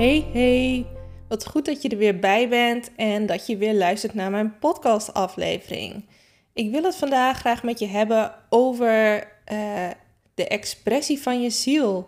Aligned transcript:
Hey, 0.00 0.26
hey. 0.32 0.86
Wat 1.28 1.46
goed 1.46 1.64
dat 1.64 1.82
je 1.82 1.88
er 1.88 1.96
weer 1.96 2.18
bij 2.18 2.48
bent 2.48 2.90
en 2.96 3.26
dat 3.26 3.46
je 3.46 3.56
weer 3.56 3.74
luistert 3.74 4.14
naar 4.14 4.30
mijn 4.30 4.58
podcastaflevering. 4.58 6.04
Ik 6.52 6.70
wil 6.70 6.82
het 6.82 6.96
vandaag 6.96 7.38
graag 7.38 7.62
met 7.62 7.78
je 7.78 7.86
hebben 7.86 8.34
over 8.48 9.16
uh, 9.52 9.88
de 10.34 10.48
expressie 10.48 11.20
van 11.20 11.42
je 11.42 11.50
ziel. 11.50 12.06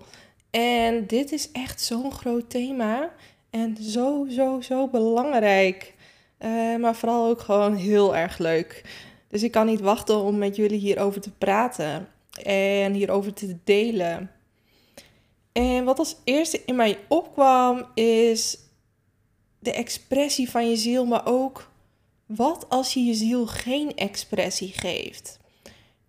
En 0.51 1.07
dit 1.07 1.33
is 1.33 1.51
echt 1.51 1.81
zo'n 1.81 2.13
groot 2.13 2.51
thema 2.51 3.11
en 3.51 3.77
zo, 3.81 4.27
zo, 4.31 4.61
zo 4.61 4.89
belangrijk. 4.89 5.95
Uh, 6.39 6.77
maar 6.77 6.95
vooral 6.95 7.29
ook 7.29 7.41
gewoon 7.41 7.75
heel 7.75 8.17
erg 8.17 8.39
leuk. 8.39 8.85
Dus 9.29 9.43
ik 9.43 9.51
kan 9.51 9.67
niet 9.67 9.81
wachten 9.81 10.23
om 10.23 10.39
met 10.39 10.57
jullie 10.57 10.79
hierover 10.79 11.21
te 11.21 11.33
praten 11.33 12.09
en 12.43 12.93
hierover 12.93 13.33
te 13.33 13.57
delen. 13.65 14.31
En 15.53 15.85
wat 15.85 15.99
als 15.99 16.17
eerste 16.25 16.63
in 16.67 16.77
mij 16.77 16.99
opkwam 17.09 17.87
is 17.95 18.59
de 19.59 19.73
expressie 19.73 20.51
van 20.51 20.69
je 20.69 20.77
ziel, 20.77 21.07
maar 21.07 21.27
ook 21.27 21.71
wat 22.27 22.69
als 22.69 22.95
je 22.95 23.05
je 23.05 23.15
ziel 23.15 23.47
geen 23.47 23.97
expressie 23.97 24.73
geeft. 24.73 25.39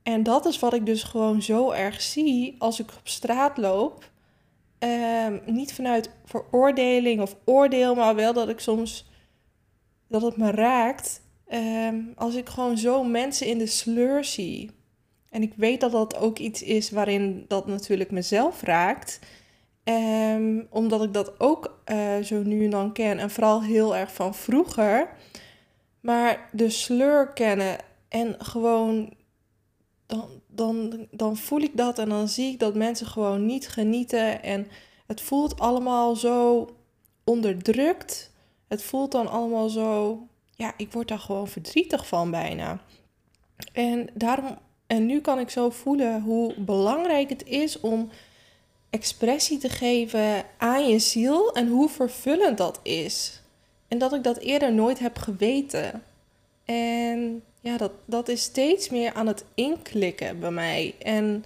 En 0.03 0.23
dat 0.23 0.45
is 0.45 0.59
wat 0.59 0.73
ik 0.73 0.85
dus 0.85 1.03
gewoon 1.03 1.41
zo 1.41 1.71
erg 1.71 2.01
zie 2.01 2.55
als 2.57 2.79
ik 2.79 2.89
op 2.91 3.07
straat 3.07 3.57
loop. 3.57 4.11
Um, 4.79 5.41
niet 5.45 5.73
vanuit 5.73 6.09
veroordeling 6.25 7.21
of 7.21 7.35
oordeel, 7.45 7.95
maar 7.95 8.15
wel 8.15 8.33
dat 8.33 8.49
ik 8.49 8.59
soms 8.59 9.05
dat 10.07 10.21
het 10.21 10.37
me 10.37 10.51
raakt. 10.51 11.21
Um, 11.53 12.13
als 12.15 12.35
ik 12.35 12.49
gewoon 12.49 12.77
zo 12.77 13.03
mensen 13.03 13.47
in 13.47 13.57
de 13.57 13.67
sleur 13.67 14.23
zie. 14.23 14.71
En 15.33 15.41
ik 15.41 15.53
weet 15.55 15.79
dat 15.81 15.91
dat 15.91 16.15
ook 16.15 16.39
iets 16.39 16.63
is 16.63 16.91
waarin 16.91 17.45
dat 17.47 17.67
natuurlijk 17.67 18.11
mezelf 18.11 18.61
raakt. 18.61 19.19
Um, 19.83 20.67
omdat 20.69 21.03
ik 21.03 21.13
dat 21.13 21.39
ook 21.39 21.81
uh, 21.91 22.17
zo 22.17 22.43
nu 22.43 22.63
en 22.63 22.69
dan 22.69 22.93
ken. 22.93 23.19
En 23.19 23.29
vooral 23.29 23.63
heel 23.63 23.95
erg 23.95 24.13
van 24.13 24.35
vroeger. 24.35 25.09
Maar 25.99 26.49
de 26.51 26.69
sleur 26.69 27.27
kennen 27.33 27.77
en 28.09 28.35
gewoon. 28.37 29.13
Dan, 30.05 30.29
dan, 30.47 31.07
dan 31.11 31.37
voel 31.37 31.59
ik 31.59 31.77
dat 31.77 31.99
en 31.99 32.09
dan 32.09 32.27
zie 32.27 32.51
ik 32.51 32.59
dat 32.59 32.75
mensen 32.75 33.07
gewoon 33.07 33.45
niet 33.45 33.67
genieten. 33.67 34.43
En 34.43 34.67
het 35.07 35.21
voelt 35.21 35.59
allemaal 35.59 36.15
zo 36.15 36.69
onderdrukt. 37.23 38.31
Het 38.67 38.83
voelt 38.83 39.11
dan 39.11 39.27
allemaal 39.27 39.69
zo. 39.69 40.19
Ja, 40.51 40.73
ik 40.77 40.91
word 40.91 41.07
daar 41.07 41.19
gewoon 41.19 41.47
verdrietig 41.47 42.07
van 42.07 42.31
bijna. 42.31 42.81
En 43.71 44.09
daarom. 44.13 44.57
En 44.93 45.05
nu 45.05 45.21
kan 45.21 45.39
ik 45.39 45.49
zo 45.49 45.69
voelen 45.69 46.21
hoe 46.21 46.53
belangrijk 46.57 47.29
het 47.29 47.45
is 47.45 47.79
om 47.79 48.09
expressie 48.89 49.57
te 49.57 49.69
geven 49.69 50.45
aan 50.57 50.87
je 50.87 50.99
ziel 50.99 51.53
en 51.53 51.67
hoe 51.67 51.89
vervullend 51.89 52.57
dat 52.57 52.79
is. 52.83 53.41
En 53.87 53.97
dat 53.97 54.13
ik 54.13 54.23
dat 54.23 54.37
eerder 54.37 54.73
nooit 54.73 54.99
heb 54.99 55.17
geweten. 55.17 56.03
En 56.65 57.43
ja, 57.59 57.77
dat, 57.77 57.91
dat 58.05 58.27
is 58.27 58.41
steeds 58.41 58.89
meer 58.89 59.13
aan 59.13 59.27
het 59.27 59.45
inklikken 59.53 60.39
bij 60.39 60.51
mij. 60.51 60.95
En 60.99 61.45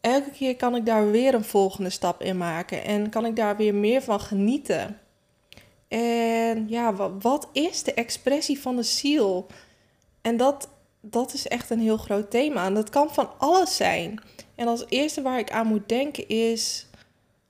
elke 0.00 0.30
keer 0.30 0.56
kan 0.56 0.76
ik 0.76 0.86
daar 0.86 1.10
weer 1.10 1.34
een 1.34 1.44
volgende 1.44 1.90
stap 1.90 2.22
in 2.22 2.36
maken. 2.36 2.84
En 2.84 3.08
kan 3.08 3.26
ik 3.26 3.36
daar 3.36 3.56
weer 3.56 3.74
meer 3.74 4.02
van 4.02 4.20
genieten. 4.20 4.98
En 5.88 6.68
ja, 6.68 6.94
wat, 6.94 7.12
wat 7.20 7.48
is 7.52 7.82
de 7.82 7.94
expressie 7.94 8.60
van 8.60 8.76
de 8.76 8.82
ziel? 8.82 9.46
En 10.20 10.36
dat, 10.36 10.68
dat 11.10 11.32
is 11.32 11.48
echt 11.48 11.70
een 11.70 11.80
heel 11.80 11.96
groot 11.96 12.30
thema. 12.30 12.64
En 12.64 12.74
dat 12.74 12.90
kan 12.90 13.14
van 13.14 13.30
alles 13.38 13.76
zijn. 13.76 14.20
En 14.54 14.66
als 14.66 14.84
eerste 14.88 15.22
waar 15.22 15.38
ik 15.38 15.50
aan 15.50 15.66
moet 15.66 15.88
denken 15.88 16.28
is 16.28 16.86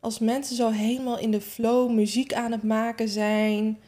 als 0.01 0.19
mensen 0.19 0.57
zo 0.57 0.71
helemaal 0.71 1.19
in 1.19 1.31
de 1.31 1.41
flow 1.41 1.91
muziek 1.91 2.35
aan 2.35 2.53
het 2.53 2.63
maken 2.63 3.09
zijn. 3.09 3.81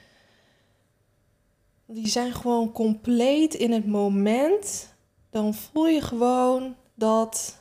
Die 1.87 2.09
zijn 2.09 2.33
gewoon 2.33 2.73
compleet 2.73 3.55
in 3.55 3.73
het 3.73 3.87
moment. 3.87 4.95
Dan 5.31 5.55
voel 5.55 5.87
je 5.87 6.01
gewoon 6.01 6.75
dat, 6.95 7.59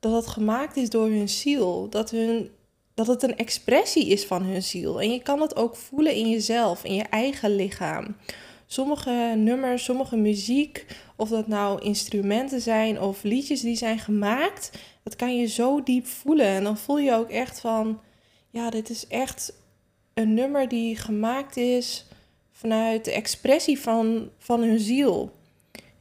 dat 0.00 0.12
het 0.12 0.26
gemaakt 0.26 0.76
is 0.76 0.90
door 0.90 1.08
hun 1.08 1.28
ziel. 1.28 1.88
Dat, 1.88 2.10
hun, 2.10 2.50
dat 2.94 3.06
het 3.06 3.22
een 3.22 3.36
expressie 3.36 4.06
is 4.06 4.24
van 4.24 4.42
hun 4.42 4.62
ziel. 4.62 5.00
En 5.00 5.12
je 5.12 5.22
kan 5.22 5.40
het 5.40 5.56
ook 5.56 5.76
voelen 5.76 6.14
in 6.14 6.28
jezelf, 6.28 6.84
in 6.84 6.94
je 6.94 7.02
eigen 7.04 7.56
lichaam. 7.56 8.16
Sommige 8.66 9.34
nummers, 9.36 9.84
sommige 9.84 10.16
muziek, 10.16 10.86
of 11.16 11.28
dat 11.28 11.46
nou 11.46 11.82
instrumenten 11.82 12.60
zijn 12.60 13.00
of 13.00 13.22
liedjes 13.22 13.60
die 13.60 13.76
zijn 13.76 13.98
gemaakt, 13.98 14.70
dat 15.02 15.16
kan 15.16 15.36
je 15.36 15.46
zo 15.46 15.82
diep 15.82 16.06
voelen. 16.06 16.46
En 16.46 16.64
dan 16.64 16.78
voel 16.78 16.98
je 16.98 17.14
ook 17.14 17.30
echt 17.30 17.60
van, 17.60 18.00
ja, 18.50 18.70
dit 18.70 18.90
is 18.90 19.06
echt 19.06 19.52
een 20.14 20.34
nummer 20.34 20.68
die 20.68 20.96
gemaakt 20.96 21.56
is 21.56 22.06
vanuit 22.52 23.04
de 23.04 23.12
expressie 23.12 23.80
van, 23.80 24.30
van 24.38 24.60
hun 24.60 24.78
ziel. 24.78 25.32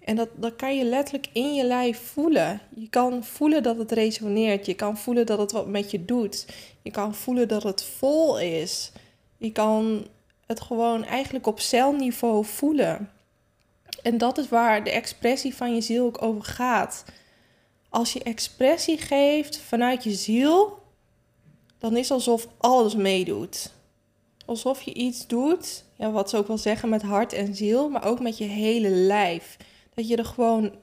En 0.05 0.15
dat, 0.15 0.29
dat 0.35 0.55
kan 0.55 0.77
je 0.77 0.83
letterlijk 0.83 1.27
in 1.33 1.53
je 1.53 1.63
lijf 1.63 1.99
voelen. 1.99 2.61
Je 2.75 2.89
kan 2.89 3.23
voelen 3.23 3.63
dat 3.63 3.77
het 3.77 3.91
resoneert. 3.91 4.65
Je 4.65 4.73
kan 4.73 4.97
voelen 4.97 5.25
dat 5.25 5.39
het 5.39 5.51
wat 5.51 5.67
met 5.67 5.91
je 5.91 6.05
doet. 6.05 6.47
Je 6.81 6.91
kan 6.91 7.15
voelen 7.15 7.47
dat 7.47 7.63
het 7.63 7.83
vol 7.83 8.39
is. 8.39 8.91
Je 9.37 9.51
kan 9.51 10.07
het 10.45 10.61
gewoon 10.61 11.03
eigenlijk 11.03 11.47
op 11.47 11.59
celniveau 11.59 12.45
voelen. 12.45 13.09
En 14.01 14.17
dat 14.17 14.37
is 14.37 14.49
waar 14.49 14.83
de 14.83 14.91
expressie 14.91 15.55
van 15.55 15.75
je 15.75 15.81
ziel 15.81 16.05
ook 16.05 16.21
over 16.21 16.43
gaat. 16.43 17.05
Als 17.89 18.13
je 18.13 18.23
expressie 18.23 18.97
geeft 18.97 19.57
vanuit 19.57 20.03
je 20.03 20.13
ziel, 20.13 20.79
dan 21.77 21.97
is 21.97 22.11
alsof 22.11 22.47
alles 22.57 22.95
meedoet. 22.95 23.73
Alsof 24.45 24.81
je 24.81 24.93
iets 24.93 25.27
doet, 25.27 25.83
ja, 25.95 26.11
wat 26.11 26.29
ze 26.29 26.37
ook 26.37 26.47
wel 26.47 26.57
zeggen 26.57 26.89
met 26.89 27.01
hart 27.01 27.33
en 27.33 27.55
ziel, 27.55 27.89
maar 27.89 28.05
ook 28.05 28.19
met 28.19 28.37
je 28.37 28.43
hele 28.43 28.89
lijf. 28.89 29.57
Dat 29.93 30.07
je 30.07 30.15
er 30.15 30.25
gewoon 30.25 30.75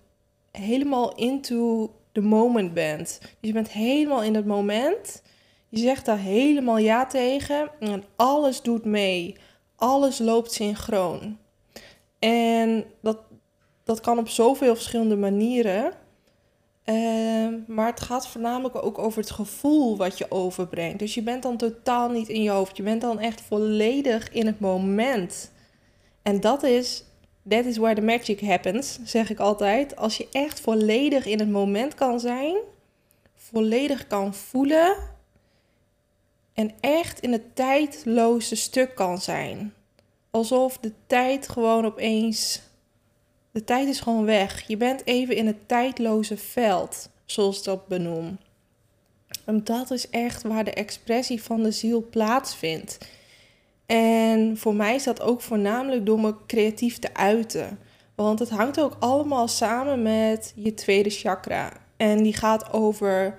helemaal 0.50 1.14
into 1.14 1.90
the 2.12 2.20
moment 2.20 2.74
bent. 2.74 3.18
Dus 3.20 3.30
je 3.40 3.52
bent 3.52 3.70
helemaal 3.70 4.22
in 4.22 4.34
het 4.34 4.46
moment. 4.46 5.22
Je 5.68 5.78
zegt 5.78 6.04
daar 6.04 6.18
helemaal 6.18 6.78
ja 6.78 7.06
tegen 7.06 7.70
en 7.80 8.04
alles 8.16 8.62
doet 8.62 8.84
mee. 8.84 9.36
Alles 9.82 10.19
loopt 10.19 10.53
synchroon. 10.53 11.38
En 12.19 12.84
dat, 13.00 13.19
dat 13.84 14.00
kan 14.00 14.19
op 14.19 14.28
zoveel 14.28 14.75
verschillende 14.75 15.16
manieren. 15.16 15.93
Ehm, 16.84 17.54
maar 17.66 17.87
het 17.87 18.00
gaat 18.00 18.28
voornamelijk 18.28 18.84
ook 18.84 18.98
over 18.98 19.20
het 19.20 19.31
gevoel 19.31 19.97
wat 19.97 20.19
je 20.19 20.31
overbrengt. 20.31 20.98
Dus 20.98 21.15
je 21.15 21.22
bent 21.22 21.43
dan 21.43 21.56
totaal 21.56 22.09
niet 22.09 22.28
in 22.28 22.43
je 22.43 22.50
hoofd. 22.50 22.76
Je 22.76 22.82
bent 22.82 23.00
dan 23.00 23.19
echt 23.19 23.41
volledig 23.41 24.32
in 24.32 24.47
het 24.47 24.60
moment. 24.60 25.53
En 26.22 26.41
dat 26.41 26.62
is, 26.62 27.04
that 27.49 27.64
is 27.64 27.76
where 27.76 27.94
the 27.94 28.00
magic 28.00 28.41
happens, 28.41 28.99
zeg 29.04 29.31
ik 29.31 29.38
altijd. 29.38 29.97
Als 29.97 30.16
je 30.16 30.28
echt 30.32 30.60
volledig 30.60 31.26
in 31.26 31.38
het 31.38 31.50
moment 31.50 31.94
kan 31.94 32.20
zijn, 32.20 32.56
volledig 33.35 34.06
kan 34.06 34.35
voelen 34.35 35.12
en 36.54 36.70
echt 36.81 37.20
in 37.20 37.32
het 37.32 37.56
tijdloze 37.56 38.56
stuk 38.56 38.94
kan 38.94 39.19
zijn. 39.19 39.75
Alsof 40.31 40.78
de 40.78 40.93
tijd 41.06 41.49
gewoon 41.49 41.84
opeens 41.84 42.60
de 43.52 43.64
tijd 43.64 43.88
is 43.88 44.00
gewoon 44.00 44.25
weg. 44.25 44.66
Je 44.66 44.76
bent 44.76 45.06
even 45.06 45.37
in 45.37 45.46
het 45.46 45.69
tijdloze 45.69 46.37
veld, 46.37 47.08
zoals 47.25 47.58
ik 47.58 47.64
dat 47.64 47.87
benoem. 47.87 48.38
En 49.44 49.64
dat 49.64 49.90
is 49.90 50.10
echt 50.10 50.43
waar 50.43 50.64
de 50.64 50.72
expressie 50.72 51.43
van 51.43 51.62
de 51.62 51.70
ziel 51.70 52.06
plaatsvindt. 52.10 52.99
En 53.87 54.58
voor 54.58 54.75
mij 54.75 54.94
is 54.94 55.04
dat 55.04 55.20
ook 55.20 55.40
voornamelijk 55.40 56.06
door 56.06 56.20
me 56.20 56.34
creatief 56.46 56.99
te 56.99 57.14
uiten. 57.14 57.78
Want 58.14 58.38
het 58.38 58.50
hangt 58.50 58.81
ook 58.81 58.96
allemaal 58.99 59.49
samen 59.49 60.02
met 60.02 60.52
je 60.56 60.75
tweede 60.75 61.10
chakra. 61.10 61.72
En 61.96 62.22
die 62.22 62.37
gaat 62.37 62.72
over 62.72 63.38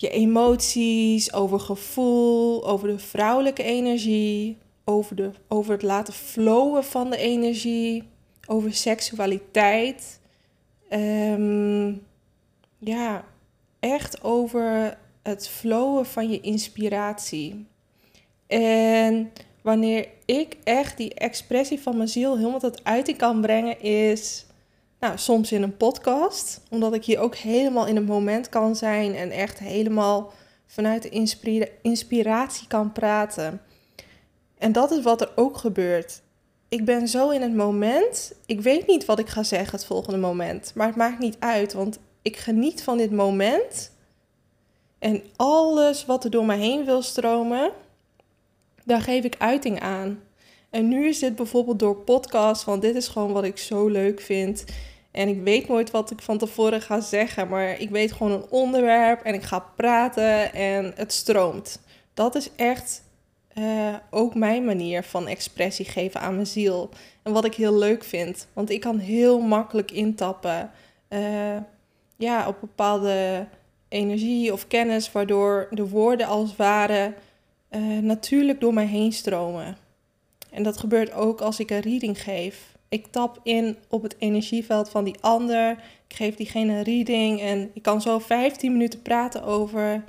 je 0.00 0.10
emoties, 0.10 1.32
over 1.32 1.60
gevoel, 1.60 2.68
over 2.68 2.88
de 2.88 2.98
vrouwelijke 2.98 3.62
energie, 3.62 4.58
over, 4.84 5.16
de, 5.16 5.30
over 5.48 5.72
het 5.72 5.82
laten 5.82 6.14
flowen 6.14 6.84
van 6.84 7.10
de 7.10 7.16
energie, 7.16 8.08
over 8.46 8.74
seksualiteit. 8.74 10.20
Um, 10.90 12.02
ja, 12.78 13.24
echt 13.80 14.22
over 14.22 14.98
het 15.22 15.48
flowen 15.48 16.06
van 16.06 16.30
je 16.30 16.40
inspiratie. 16.40 17.66
En 18.46 19.32
wanneer 19.62 20.08
ik 20.24 20.56
echt 20.64 20.96
die 20.96 21.14
expressie 21.14 21.80
van 21.80 21.96
mijn 21.96 22.08
ziel 22.08 22.36
helemaal 22.36 22.58
tot 22.58 22.84
uiting 22.84 23.18
kan 23.18 23.40
brengen, 23.40 23.80
is 23.80 24.46
nou, 25.00 25.18
soms 25.18 25.52
in 25.52 25.62
een 25.62 25.76
podcast, 25.76 26.60
omdat 26.70 26.94
ik 26.94 27.04
hier 27.04 27.18
ook 27.18 27.36
helemaal 27.36 27.86
in 27.86 27.96
het 27.96 28.06
moment 28.06 28.48
kan 28.48 28.76
zijn 28.76 29.14
en 29.14 29.30
echt 29.30 29.58
helemaal 29.58 30.32
vanuit 30.66 31.02
de 31.02 31.28
inspiratie 31.82 32.68
kan 32.68 32.92
praten. 32.92 33.60
En 34.58 34.72
dat 34.72 34.90
is 34.90 35.02
wat 35.02 35.20
er 35.20 35.32
ook 35.34 35.56
gebeurt. 35.56 36.22
Ik 36.68 36.84
ben 36.84 37.08
zo 37.08 37.30
in 37.30 37.42
het 37.42 37.54
moment. 37.54 38.32
Ik 38.46 38.60
weet 38.60 38.86
niet 38.86 39.04
wat 39.04 39.18
ik 39.18 39.28
ga 39.28 39.42
zeggen 39.42 39.72
het 39.72 39.84
volgende 39.84 40.18
moment. 40.18 40.72
Maar 40.74 40.86
het 40.86 40.96
maakt 40.96 41.18
niet 41.18 41.36
uit, 41.38 41.72
want 41.72 41.98
ik 42.22 42.36
geniet 42.36 42.82
van 42.82 42.96
dit 42.96 43.10
moment. 43.10 43.92
En 44.98 45.22
alles 45.36 46.06
wat 46.06 46.24
er 46.24 46.30
door 46.30 46.44
me 46.44 46.54
heen 46.54 46.84
wil 46.84 47.02
stromen, 47.02 47.70
daar 48.84 49.00
geef 49.00 49.24
ik 49.24 49.34
uiting 49.38 49.80
aan. 49.80 50.22
En 50.70 50.88
nu 50.88 51.06
is 51.06 51.18
dit 51.18 51.36
bijvoorbeeld 51.36 51.78
door 51.78 51.96
podcast, 51.96 52.64
want 52.64 52.82
dit 52.82 52.94
is 52.94 53.08
gewoon 53.08 53.32
wat 53.32 53.44
ik 53.44 53.58
zo 53.58 53.86
leuk 53.86 54.20
vind. 54.20 54.64
En 55.10 55.28
ik 55.28 55.42
weet 55.42 55.68
nooit 55.68 55.90
wat 55.90 56.10
ik 56.10 56.22
van 56.22 56.38
tevoren 56.38 56.82
ga 56.82 57.00
zeggen, 57.00 57.48
maar 57.48 57.80
ik 57.80 57.90
weet 57.90 58.12
gewoon 58.12 58.32
een 58.32 58.50
onderwerp 58.50 59.22
en 59.22 59.34
ik 59.34 59.42
ga 59.42 59.58
praten 59.76 60.52
en 60.52 60.92
het 60.96 61.12
stroomt. 61.12 61.80
Dat 62.14 62.34
is 62.34 62.50
echt 62.56 63.02
uh, 63.58 63.94
ook 64.10 64.34
mijn 64.34 64.64
manier 64.64 65.02
van 65.02 65.26
expressie 65.26 65.84
geven 65.84 66.20
aan 66.20 66.34
mijn 66.34 66.46
ziel. 66.46 66.88
En 67.22 67.32
wat 67.32 67.44
ik 67.44 67.54
heel 67.54 67.74
leuk 67.74 68.04
vind, 68.04 68.46
want 68.52 68.70
ik 68.70 68.80
kan 68.80 68.98
heel 68.98 69.40
makkelijk 69.40 69.90
intappen 69.90 70.70
uh, 71.08 71.56
ja, 72.16 72.48
op 72.48 72.56
bepaalde 72.60 73.46
energie 73.88 74.52
of 74.52 74.66
kennis, 74.66 75.12
waardoor 75.12 75.68
de 75.70 75.88
woorden 75.88 76.26
als 76.26 76.48
het 76.48 76.58
ware 76.58 77.14
uh, 77.70 77.98
natuurlijk 77.98 78.60
door 78.60 78.74
mij 78.74 78.86
heen 78.86 79.12
stromen. 79.12 79.76
En 80.50 80.62
dat 80.62 80.78
gebeurt 80.78 81.12
ook 81.12 81.40
als 81.40 81.60
ik 81.60 81.70
een 81.70 81.80
reading 81.80 82.22
geef. 82.22 82.76
Ik 82.88 83.06
tap 83.06 83.40
in 83.42 83.76
op 83.88 84.02
het 84.02 84.16
energieveld 84.18 84.88
van 84.88 85.04
die 85.04 85.16
ander. 85.20 85.70
Ik 86.08 86.16
geef 86.16 86.36
diegene 86.36 86.72
een 86.72 86.82
reading 86.82 87.40
en 87.40 87.70
ik 87.74 87.82
kan 87.82 88.00
zo 88.00 88.18
15 88.18 88.72
minuten 88.72 89.02
praten 89.02 89.42
over 89.42 90.04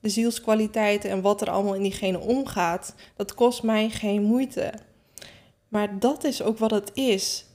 de 0.00 0.08
zielskwaliteiten 0.08 1.10
en 1.10 1.20
wat 1.20 1.40
er 1.40 1.50
allemaal 1.50 1.74
in 1.74 1.82
diegene 1.82 2.20
omgaat. 2.20 2.94
Dat 3.16 3.34
kost 3.34 3.62
mij 3.62 3.90
geen 3.90 4.22
moeite. 4.22 4.72
Maar 5.68 5.98
dat 5.98 6.24
is 6.24 6.42
ook 6.42 6.58
wat 6.58 6.70
het 6.70 6.90
is. 6.94 7.46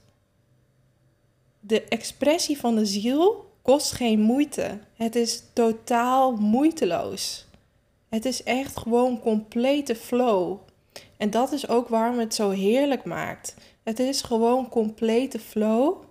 De 1.60 1.82
expressie 1.82 2.58
van 2.58 2.74
de 2.74 2.86
ziel 2.86 3.50
kost 3.62 3.92
geen 3.92 4.20
moeite. 4.20 4.78
Het 4.94 5.16
is 5.16 5.42
totaal 5.52 6.36
moeiteloos. 6.36 7.46
Het 8.08 8.24
is 8.24 8.42
echt 8.42 8.78
gewoon 8.78 9.20
complete 9.20 9.94
flow. 9.94 10.58
En 11.22 11.30
dat 11.30 11.52
is 11.52 11.68
ook 11.68 11.88
waarom 11.88 12.18
het 12.18 12.34
zo 12.34 12.50
heerlijk 12.50 13.04
maakt. 13.04 13.54
Het 13.82 13.98
is 13.98 14.22
gewoon 14.22 14.68
complete 14.68 15.38
flow, 15.38 16.02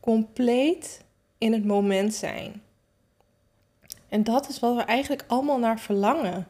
compleet 0.00 1.04
in 1.38 1.52
het 1.52 1.64
moment 1.64 2.14
zijn. 2.14 2.62
En 4.08 4.24
dat 4.24 4.48
is 4.48 4.60
wat 4.60 4.76
we 4.76 4.82
eigenlijk 4.82 5.24
allemaal 5.26 5.58
naar 5.58 5.80
verlangen. 5.80 6.48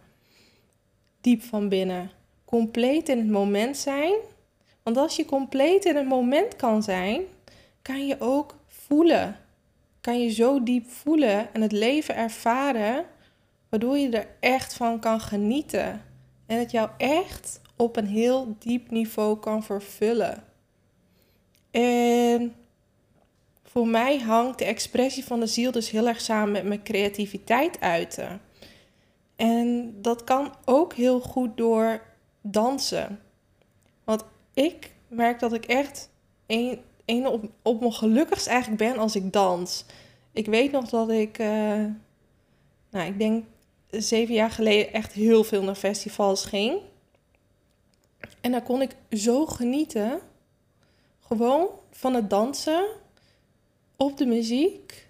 Diep 1.20 1.42
van 1.42 1.68
binnen. 1.68 2.10
Compleet 2.44 3.08
in 3.08 3.18
het 3.18 3.30
moment 3.30 3.76
zijn. 3.76 4.14
Want 4.82 4.96
als 4.96 5.16
je 5.16 5.24
compleet 5.24 5.84
in 5.84 5.96
het 5.96 6.08
moment 6.08 6.56
kan 6.56 6.82
zijn, 6.82 7.22
kan 7.82 8.06
je 8.06 8.16
ook 8.20 8.56
voelen. 8.66 9.36
Kan 10.00 10.20
je 10.20 10.30
zo 10.30 10.62
diep 10.62 10.90
voelen 10.90 11.54
en 11.54 11.60
het 11.60 11.72
leven 11.72 12.16
ervaren, 12.16 13.04
waardoor 13.68 13.98
je 13.98 14.08
er 14.08 14.26
echt 14.40 14.74
van 14.74 15.00
kan 15.00 15.20
genieten. 15.20 16.02
En 16.46 16.58
het 16.58 16.70
jou 16.70 16.88
echt 16.98 17.62
op 17.76 17.96
een 17.96 18.06
heel 18.06 18.56
diep 18.58 18.90
niveau 18.90 19.38
kan 19.38 19.62
vervullen. 19.62 20.44
En 21.70 22.54
voor 23.62 23.88
mij 23.88 24.18
hangt 24.18 24.58
de 24.58 24.64
expressie 24.64 25.24
van 25.24 25.40
de 25.40 25.46
ziel 25.46 25.70
dus 25.70 25.90
heel 25.90 26.08
erg 26.08 26.20
samen 26.20 26.52
met 26.52 26.64
mijn 26.64 26.82
creativiteit 26.82 27.80
uiten. 27.80 28.40
En 29.36 29.94
dat 30.02 30.24
kan 30.24 30.54
ook 30.64 30.92
heel 30.94 31.20
goed 31.20 31.56
door 31.56 32.02
dansen. 32.40 33.20
Want 34.04 34.24
ik 34.54 34.92
merk 35.08 35.40
dat 35.40 35.52
ik 35.52 35.64
echt 35.64 36.10
een, 36.46 36.80
een 37.04 37.26
op, 37.26 37.44
op 37.62 37.80
mijn 37.80 37.92
gelukkigst 37.92 38.46
eigenlijk 38.46 38.78
ben 38.78 38.98
als 38.98 39.16
ik 39.16 39.32
dans. 39.32 39.84
Ik 40.32 40.46
weet 40.46 40.72
nog 40.72 40.88
dat 40.88 41.10
ik, 41.10 41.38
uh, 41.38 41.46
nou, 42.90 43.06
ik 43.06 43.18
denk 43.18 43.44
zeven 43.90 44.34
jaar 44.34 44.50
geleden 44.50 44.92
echt 44.92 45.12
heel 45.12 45.44
veel 45.44 45.62
naar 45.62 45.74
festivals 45.74 46.44
ging. 46.44 46.80
En 48.44 48.52
daar 48.52 48.62
kon 48.62 48.82
ik 48.82 48.96
zo 49.10 49.46
genieten. 49.46 50.20
Gewoon 51.20 51.68
van 51.90 52.14
het 52.14 52.30
dansen 52.30 52.86
op 53.96 54.16
de 54.16 54.26
muziek, 54.26 55.08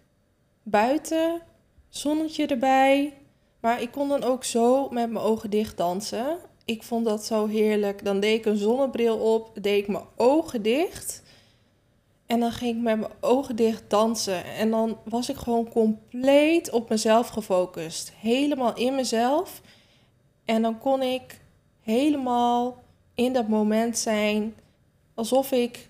buiten, 0.63 1.43
zonnetje 1.89 2.47
erbij. 2.47 3.19
Maar 3.61 3.83
ik 3.83 3.91
kon 3.91 4.09
dan 4.09 4.23
ook 4.23 4.45
zo 4.45 4.89
met 4.89 5.11
mijn 5.11 5.25
ogen 5.25 5.51
dicht 5.51 5.77
dansen. 5.77 6.39
Ik 6.65 6.83
vond 6.83 7.05
dat 7.05 7.25
zo 7.25 7.47
heerlijk. 7.47 8.05
Dan 8.05 8.21
deed 8.21 8.39
ik 8.39 8.45
een 8.45 8.57
zonnebril 8.57 9.17
op, 9.17 9.51
deed 9.63 9.83
ik 9.83 9.89
mijn 9.89 10.05
ogen 10.17 10.63
dicht. 10.63 11.23
En 12.27 12.41
dan 12.41 12.53
ging 12.53 12.77
ik 12.77 12.83
met 12.83 12.99
mijn 12.99 13.13
ogen 13.21 13.57
dicht 13.57 13.91
dansen. 13.91 14.45
En 14.45 14.71
dan 14.71 14.99
was 15.05 15.29
ik 15.29 15.37
gewoon 15.37 15.69
compleet 15.69 16.71
op 16.71 16.89
mezelf 16.89 17.29
gefocust. 17.29 18.13
Helemaal 18.17 18.75
in 18.75 18.95
mezelf. 18.95 19.61
En 20.45 20.63
dan 20.63 20.79
kon 20.79 21.03
ik 21.03 21.41
helemaal 21.81 22.84
in 23.15 23.33
dat 23.33 23.49
moment 23.49 23.99
zijn. 23.99 24.55
Alsof 25.15 25.53
ik 25.53 25.89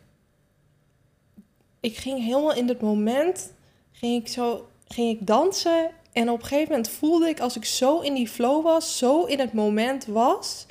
ik 1.85 1.97
ging 1.97 2.25
helemaal 2.25 2.55
in 2.55 2.67
dat 2.67 2.81
moment, 2.81 3.53
ging 3.93 4.21
ik 4.23 4.29
zo, 4.29 4.67
ging 4.88 5.21
ik 5.21 5.26
dansen. 5.26 5.91
En 6.12 6.31
op 6.31 6.41
een 6.41 6.47
gegeven 6.47 6.71
moment 6.71 6.88
voelde 6.88 7.29
ik, 7.29 7.41
als 7.41 7.56
ik 7.56 7.65
zo 7.65 8.00
in 8.00 8.15
die 8.15 8.29
flow 8.29 8.62
was, 8.62 8.99
zo 8.99 9.25
in 9.25 9.38
het 9.38 9.53
moment 9.53 10.06
was, 10.06 10.67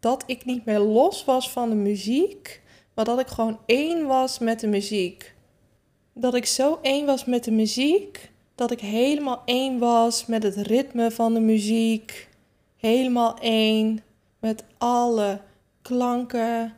dat 0.00 0.24
ik 0.26 0.44
niet 0.44 0.64
meer 0.64 0.78
los 0.78 1.24
was 1.24 1.50
van 1.50 1.68
de 1.68 1.74
muziek, 1.74 2.62
maar 2.94 3.04
dat 3.04 3.20
ik 3.20 3.26
gewoon 3.26 3.58
één 3.66 4.06
was 4.06 4.38
met 4.38 4.60
de 4.60 4.66
muziek. 4.66 5.34
Dat 6.12 6.34
ik 6.34 6.46
zo 6.46 6.78
één 6.82 7.06
was 7.06 7.24
met 7.24 7.44
de 7.44 7.50
muziek, 7.50 8.30
dat 8.54 8.70
ik 8.70 8.80
helemaal 8.80 9.42
één 9.44 9.78
was 9.78 10.26
met 10.26 10.42
het 10.42 10.56
ritme 10.56 11.10
van 11.10 11.34
de 11.34 11.40
muziek. 11.40 12.28
Helemaal 12.76 13.38
één 13.38 14.02
met 14.38 14.64
alle 14.78 15.40
klanken, 15.82 16.74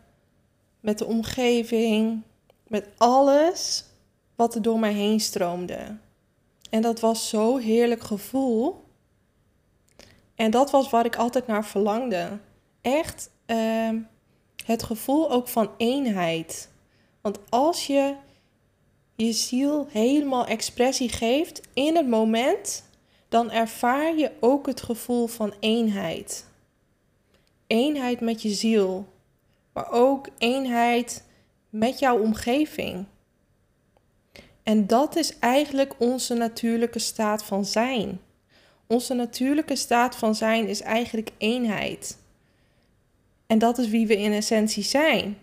met 0.80 0.98
de 0.98 1.06
omgeving, 1.06 2.22
met 2.66 2.88
alles 2.96 3.84
wat 4.34 4.54
er 4.54 4.62
door 4.62 4.78
mij 4.78 4.92
heen 4.92 5.20
stroomde. 5.20 5.96
En 6.70 6.82
dat 6.82 7.00
was 7.00 7.28
zo'n 7.28 7.58
heerlijk 7.58 8.02
gevoel. 8.02 8.84
En 10.34 10.50
dat 10.50 10.70
was 10.70 10.90
waar 10.90 11.04
ik 11.04 11.16
altijd 11.16 11.46
naar 11.46 11.64
verlangde. 11.64 12.38
Echt 12.80 13.30
uh, 13.46 13.90
het 14.64 14.82
gevoel 14.82 15.30
ook 15.30 15.48
van 15.48 15.70
eenheid. 15.76 16.68
Want 17.20 17.38
als 17.48 17.86
je 17.86 18.14
je 19.16 19.32
ziel 19.32 19.86
helemaal 19.90 20.46
expressie 20.46 21.08
geeft 21.08 21.60
in 21.72 21.96
het 21.96 22.08
moment, 22.08 22.84
dan 23.28 23.50
ervaar 23.50 24.16
je 24.16 24.32
ook 24.40 24.66
het 24.66 24.82
gevoel 24.82 25.26
van 25.26 25.54
eenheid. 25.60 26.46
Eenheid 27.72 28.20
met 28.20 28.42
je 28.42 28.48
ziel, 28.48 29.06
maar 29.72 29.90
ook 29.90 30.28
eenheid 30.38 31.24
met 31.68 31.98
jouw 31.98 32.18
omgeving. 32.18 33.04
En 34.62 34.86
dat 34.86 35.16
is 35.16 35.38
eigenlijk 35.38 35.94
onze 35.98 36.34
natuurlijke 36.34 36.98
staat 36.98 37.44
van 37.44 37.64
zijn. 37.64 38.20
Onze 38.86 39.14
natuurlijke 39.14 39.76
staat 39.76 40.16
van 40.16 40.34
zijn 40.34 40.68
is 40.68 40.80
eigenlijk 40.80 41.30
eenheid. 41.38 42.18
En 43.46 43.58
dat 43.58 43.78
is 43.78 43.88
wie 43.88 44.06
we 44.06 44.16
in 44.16 44.32
essentie 44.32 44.84
zijn. 44.84 45.38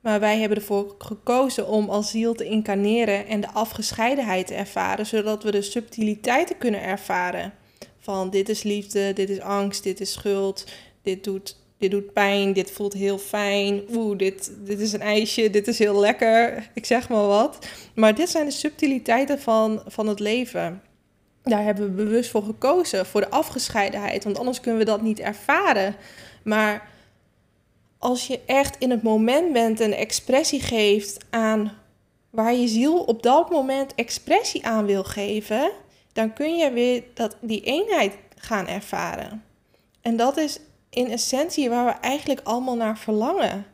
Maar 0.00 0.20
wij 0.20 0.38
hebben 0.38 0.58
ervoor 0.58 0.94
gekozen 0.98 1.68
om 1.68 1.88
als 1.88 2.10
ziel 2.10 2.34
te 2.34 2.44
incarneren 2.44 3.26
en 3.26 3.40
de 3.40 3.50
afgescheidenheid 3.50 4.46
te 4.46 4.54
ervaren, 4.54 5.06
zodat 5.06 5.42
we 5.42 5.50
de 5.50 5.62
subtiliteiten 5.62 6.58
kunnen 6.58 6.82
ervaren. 6.82 7.54
Van 7.98 8.30
dit 8.30 8.48
is 8.48 8.62
liefde, 8.62 9.12
dit 9.12 9.30
is 9.30 9.40
angst, 9.40 9.82
dit 9.82 10.00
is 10.00 10.12
schuld, 10.12 10.64
dit 11.02 11.24
doet 11.24 11.60
dit 11.82 11.90
doet 11.90 12.12
pijn, 12.12 12.52
dit 12.52 12.70
voelt 12.70 12.92
heel 12.92 13.18
fijn. 13.18 13.82
Oeh, 13.94 14.18
dit, 14.18 14.52
dit 14.58 14.80
is 14.80 14.92
een 14.92 15.00
ijsje, 15.00 15.50
dit 15.50 15.68
is 15.68 15.78
heel 15.78 16.00
lekker. 16.00 16.70
Ik 16.74 16.86
zeg 16.86 17.08
maar 17.08 17.26
wat. 17.26 17.66
Maar 17.94 18.14
dit 18.14 18.28
zijn 18.28 18.44
de 18.44 18.50
subtiliteiten 18.52 19.40
van, 19.40 19.82
van 19.86 20.06
het 20.06 20.20
leven. 20.20 20.82
Daar 21.42 21.62
hebben 21.62 21.84
we 21.84 22.04
bewust 22.04 22.30
voor 22.30 22.42
gekozen, 22.42 23.06
voor 23.06 23.20
de 23.20 23.30
afgescheidenheid. 23.30 24.24
Want 24.24 24.38
anders 24.38 24.60
kunnen 24.60 24.80
we 24.80 24.86
dat 24.86 25.02
niet 25.02 25.20
ervaren. 25.20 25.94
Maar 26.44 26.88
als 27.98 28.26
je 28.26 28.40
echt 28.46 28.76
in 28.78 28.90
het 28.90 29.02
moment 29.02 29.52
bent 29.52 29.80
en 29.80 29.92
expressie 29.96 30.60
geeft 30.60 31.24
aan 31.30 31.72
waar 32.30 32.54
je 32.54 32.68
ziel 32.68 32.98
op 32.98 33.22
dat 33.22 33.50
moment 33.50 33.94
expressie 33.94 34.66
aan 34.66 34.86
wil 34.86 35.04
geven, 35.04 35.70
dan 36.12 36.32
kun 36.32 36.56
je 36.56 36.70
weer 36.70 37.02
dat, 37.14 37.36
die 37.40 37.60
eenheid 37.60 38.14
gaan 38.36 38.66
ervaren. 38.66 39.44
En 40.00 40.16
dat 40.16 40.36
is 40.36 40.58
in 40.92 41.10
essentie 41.10 41.68
waar 41.68 41.84
we 41.84 41.90
eigenlijk 41.90 42.40
allemaal 42.42 42.76
naar 42.76 42.98
verlangen. 42.98 43.66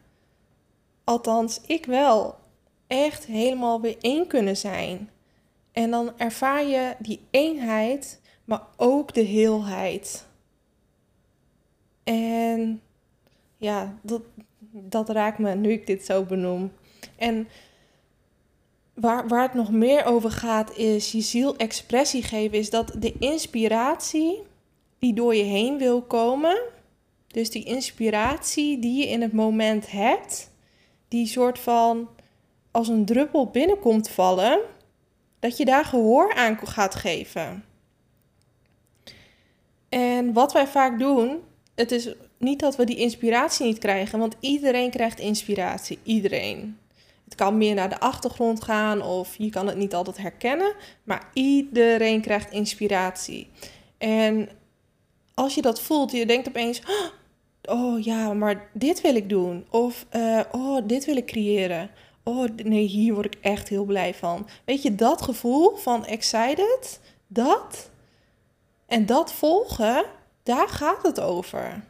Althans, 1.05 1.61
ik 1.67 1.87
wel. 1.87 2.37
Echt 2.87 3.25
helemaal 3.27 3.81
weer 3.81 3.97
één 4.01 4.27
kunnen 4.27 4.57
zijn. 4.57 5.11
En 5.73 5.91
dan 5.91 6.19
ervaar 6.19 6.65
je 6.65 6.95
die 6.99 7.21
eenheid, 7.31 8.21
maar 8.45 8.63
ook 8.77 9.15
de 9.15 9.21
heelheid. 9.21 10.27
En 12.05 12.83
ja, 13.57 13.99
dat, 14.03 14.23
dat 14.71 15.09
raakt 15.09 15.39
me 15.39 15.55
nu 15.55 15.73
ik 15.73 15.87
dit 15.87 16.05
zo 16.05 16.23
benoem. 16.25 16.73
En 17.17 17.49
waar, 18.95 19.29
waar 19.29 19.43
het 19.43 19.55
nog 19.55 19.71
meer 19.71 20.05
over 20.05 20.31
gaat, 20.31 20.77
is 20.77 21.13
je 21.13 21.21
ziel 21.21 21.57
expressie 21.57 22.23
geven. 22.23 22.59
Is 22.59 22.71
dat 22.71 22.95
de 22.99 23.15
inspiratie 23.19 24.43
die 24.99 25.15
door 25.15 25.35
je 25.35 25.43
heen 25.43 25.79
wil 25.79 26.03
komen. 26.03 26.77
Dus 27.29 27.51
die 27.51 27.65
inspiratie 27.65 28.79
die 28.79 28.99
je 28.99 29.09
in 29.09 29.23
het 29.23 29.33
moment 29.33 29.91
hebt, 29.91 30.51
die 31.09 31.27
soort 31.27 31.59
van 31.59 32.09
als 32.71 32.89
een 32.89 33.05
druppel 33.05 33.47
binnenkomt 33.47 34.09
vallen, 34.09 34.61
dat 35.39 35.57
je 35.57 35.65
daar 35.65 35.85
gehoor 35.85 36.35
aan 36.35 36.59
gaat 36.65 36.95
geven. 36.95 37.65
En 39.89 40.33
wat 40.33 40.53
wij 40.53 40.67
vaak 40.67 40.99
doen, 40.99 41.39
het 41.75 41.93
is 41.93 42.15
niet 42.39 42.61
dat 42.61 42.77
we 42.77 42.85
die 42.85 42.97
inspiratie 42.97 43.67
niet 43.67 43.79
krijgen, 43.79 44.19
want 44.19 44.37
iedereen 44.41 44.91
krijgt 44.91 45.19
inspiratie. 45.19 45.99
Iedereen. 46.03 46.79
Het 47.25 47.35
kan 47.35 47.59
meer 47.59 47.75
naar 47.75 47.89
de 47.89 48.01
achtergrond 48.01 48.63
gaan 48.63 49.03
of 49.03 49.35
je 49.39 49.51
kan 49.51 49.67
het 49.67 49.77
niet 49.77 49.95
altijd 49.95 50.17
herkennen, 50.17 50.75
maar 51.05 51.31
iedereen 51.33 52.21
krijgt 52.21 52.53
inspiratie. 52.53 53.49
En 53.99 54.49
als 55.39 55.55
je 55.55 55.63
dat 55.63 55.81
voelt, 55.81 56.13
je 56.13 56.27
denkt 56.27 56.49
opeens: 56.49 56.83
oh 57.63 58.05
ja, 58.05 58.33
maar 58.33 58.71
dit 58.73 59.01
wil 59.01 59.15
ik 59.15 59.29
doen. 59.29 59.67
Of 59.71 60.07
uh, 60.17 60.41
oh, 60.53 60.83
dit 60.85 61.05
wil 61.05 61.17
ik 61.17 61.27
creëren. 61.27 61.91
Oh 62.23 62.49
nee, 62.57 62.85
hier 62.85 63.15
word 63.15 63.27
ik 63.27 63.39
echt 63.41 63.69
heel 63.69 63.85
blij 63.85 64.15
van. 64.15 64.49
Weet 64.65 64.83
je, 64.83 64.95
dat 64.95 65.23
gevoel 65.23 65.77
van 65.77 66.07
excited, 66.07 67.01
dat 67.27 67.91
en 68.87 69.07
dat 69.07 69.33
volgen, 69.33 70.05
daar 70.43 70.69
gaat 70.69 71.03
het 71.03 71.21
over. 71.21 71.83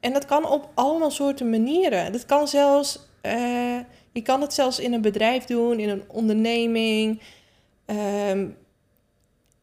En 0.00 0.12
dat 0.12 0.24
kan 0.24 0.48
op 0.48 0.70
allemaal 0.74 1.10
soorten 1.10 1.50
manieren. 1.50 2.12
Dat 2.12 2.26
kan 2.26 2.48
zelfs, 2.48 2.98
uh, 3.22 3.78
je 4.12 4.22
kan 4.22 4.40
het 4.40 4.54
zelfs 4.54 4.78
in 4.78 4.92
een 4.92 5.00
bedrijf 5.00 5.44
doen, 5.44 5.78
in 5.78 5.88
een 5.88 6.04
onderneming. 6.08 7.20
Um, 8.30 8.56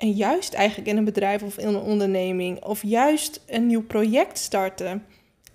en 0.01 0.12
juist 0.12 0.53
eigenlijk 0.53 0.89
in 0.89 0.98
een 0.98 1.03
bedrijf 1.03 1.43
of 1.43 1.58
in 1.58 1.67
een 1.67 1.81
onderneming. 1.81 2.63
Of 2.63 2.84
juist 2.84 3.41
een 3.48 3.67
nieuw 3.67 3.84
project 3.84 4.38
starten. 4.38 5.05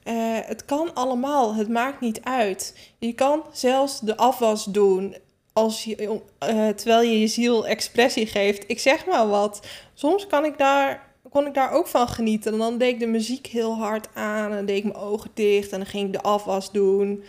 Uh, 0.04 0.14
het 0.42 0.64
kan 0.64 0.94
allemaal, 0.94 1.54
het 1.54 1.68
maakt 1.68 2.00
niet 2.00 2.20
uit. 2.22 2.92
Je 2.98 3.12
kan 3.12 3.44
zelfs 3.52 4.00
de 4.00 4.16
afwas 4.16 4.64
doen 4.64 5.16
als 5.52 5.84
je, 5.84 6.20
uh, 6.48 6.68
terwijl 6.68 7.02
je 7.02 7.20
je 7.20 7.26
ziel 7.26 7.66
expressie 7.66 8.26
geeft. 8.26 8.64
Ik 8.66 8.80
zeg 8.80 9.06
maar 9.06 9.28
wat. 9.28 9.66
Soms 9.94 10.26
kan 10.26 10.44
ik 10.44 10.58
daar 10.58 11.14
kon 11.30 11.46
ik 11.46 11.54
daar 11.54 11.72
ook 11.72 11.86
van 11.86 12.08
genieten. 12.08 12.52
En 12.52 12.58
dan 12.58 12.78
deed 12.78 12.92
ik 12.92 13.00
de 13.00 13.06
muziek 13.06 13.46
heel 13.46 13.74
hard 13.76 14.08
aan. 14.14 14.52
En 14.52 14.66
deed 14.66 14.76
ik 14.76 14.84
mijn 14.84 14.96
ogen 14.96 15.30
dicht. 15.34 15.72
En 15.72 15.78
dan 15.78 15.88
ging 15.88 16.06
ik 16.06 16.12
de 16.12 16.22
afwas 16.22 16.72
doen. 16.72 17.24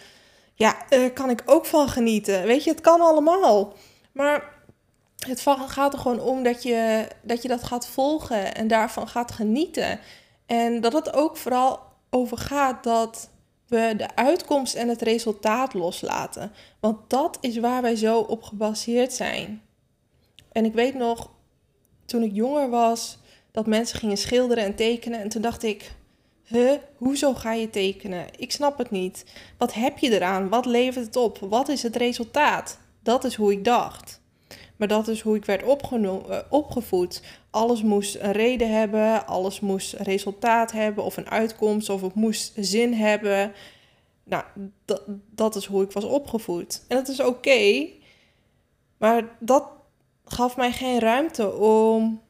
Ja, 0.53 0.77
daar 0.89 1.11
kan 1.11 1.29
ik 1.29 1.43
ook 1.45 1.65
van 1.65 1.89
genieten. 1.89 2.45
Weet 2.45 2.63
je, 2.63 2.69
het 2.69 2.81
kan 2.81 3.01
allemaal. 3.01 3.73
Maar 4.11 4.56
het 5.27 5.41
gaat 5.67 5.93
er 5.93 5.99
gewoon 5.99 6.21
om 6.21 6.43
dat 6.43 6.63
je, 6.63 7.07
dat 7.21 7.41
je 7.41 7.47
dat 7.47 7.63
gaat 7.63 7.87
volgen. 7.87 8.55
En 8.55 8.67
daarvan 8.67 9.07
gaat 9.07 9.31
genieten. 9.31 9.99
En 10.45 10.81
dat 10.81 10.93
het 10.93 11.13
ook 11.13 11.37
vooral 11.37 11.79
over 12.09 12.37
gaat 12.37 12.83
dat 12.83 13.29
we 13.67 13.93
de 13.97 14.15
uitkomst 14.15 14.75
en 14.75 14.87
het 14.87 15.01
resultaat 15.01 15.73
loslaten. 15.73 16.51
Want 16.79 17.09
dat 17.09 17.37
is 17.41 17.57
waar 17.57 17.81
wij 17.81 17.95
zo 17.95 18.19
op 18.19 18.43
gebaseerd 18.43 19.13
zijn. 19.13 19.61
En 20.51 20.65
ik 20.65 20.73
weet 20.73 20.95
nog, 20.95 21.29
toen 22.05 22.23
ik 22.23 22.33
jonger 22.33 22.69
was, 22.69 23.17
dat 23.51 23.67
mensen 23.67 23.99
gingen 23.99 24.17
schilderen 24.17 24.63
en 24.63 24.75
tekenen. 24.75 25.19
En 25.19 25.29
toen 25.29 25.41
dacht 25.41 25.63
ik, 25.63 25.91
huh, 26.43 26.71
hoezo 26.97 27.33
ga 27.33 27.53
je 27.53 27.69
tekenen? 27.69 28.25
Ik 28.37 28.51
snap 28.51 28.77
het 28.77 28.91
niet. 28.91 29.25
Wat 29.57 29.73
heb 29.73 29.97
je 29.97 30.11
eraan? 30.11 30.49
Wat 30.49 30.65
levert 30.65 31.05
het 31.05 31.15
op? 31.15 31.37
Wat 31.39 31.69
is 31.69 31.83
het 31.83 31.95
resultaat? 31.95 32.79
Dat 33.03 33.23
is 33.23 33.35
hoe 33.35 33.51
ik 33.51 33.63
dacht. 33.63 34.21
Maar 34.77 34.87
dat 34.87 35.07
is 35.07 35.21
hoe 35.21 35.35
ik 35.35 35.45
werd 35.45 35.63
eh, 35.63 36.39
opgevoed. 36.49 37.21
Alles 37.49 37.83
moest 37.83 38.15
een 38.15 38.31
reden 38.31 38.71
hebben, 38.71 39.27
alles 39.27 39.59
moest 39.59 39.93
resultaat 39.93 40.71
hebben 40.71 41.03
of 41.03 41.17
een 41.17 41.29
uitkomst 41.29 41.89
of 41.89 42.01
het 42.01 42.13
moest 42.13 42.53
zin 42.55 42.93
hebben. 42.93 43.51
Nou, 44.23 44.43
dat 45.29 45.55
is 45.55 45.65
hoe 45.65 45.83
ik 45.83 45.91
was 45.91 46.03
opgevoed. 46.03 46.85
En 46.87 46.97
dat 46.97 47.07
is 47.07 47.19
oké, 47.19 47.87
maar 48.97 49.37
dat 49.39 49.69
gaf 50.25 50.57
mij 50.57 50.71
geen 50.71 50.99
ruimte 50.99 51.55
om 51.55 52.21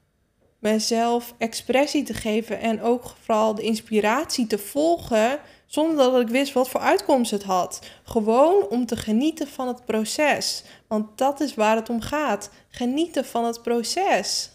mezelf 0.60 1.34
expressie 1.38 2.04
te 2.04 2.14
geven 2.14 2.60
en 2.60 2.82
ook 2.82 3.16
vooral 3.22 3.56
de 3.56 3.62
inspiratie 3.62 4.48
te 4.48 4.58
volgen 4.58 5.40
zonder 5.68 6.12
dat 6.12 6.22
ik 6.22 6.28
wist 6.28 6.54
wat 6.54 6.70
voor 6.70 6.82
uitkomst 6.82 7.32
het 7.32 7.44
had. 7.44 7.80
Gewoon 8.04 8.68
om 8.70 8.86
te 8.86 8.96
genieten 8.96 9.48
van 9.48 9.68
het 9.68 9.86
proces, 9.86 10.64
want 10.88 11.18
dat 11.18 11.40
is 11.40 11.54
waar 11.54 11.76
het 11.76 11.90
om 11.90 12.02
gaat. 12.02 12.50
Genieten 12.70 13.26
van 13.26 13.46
het 13.46 13.62
proces. 13.62 14.50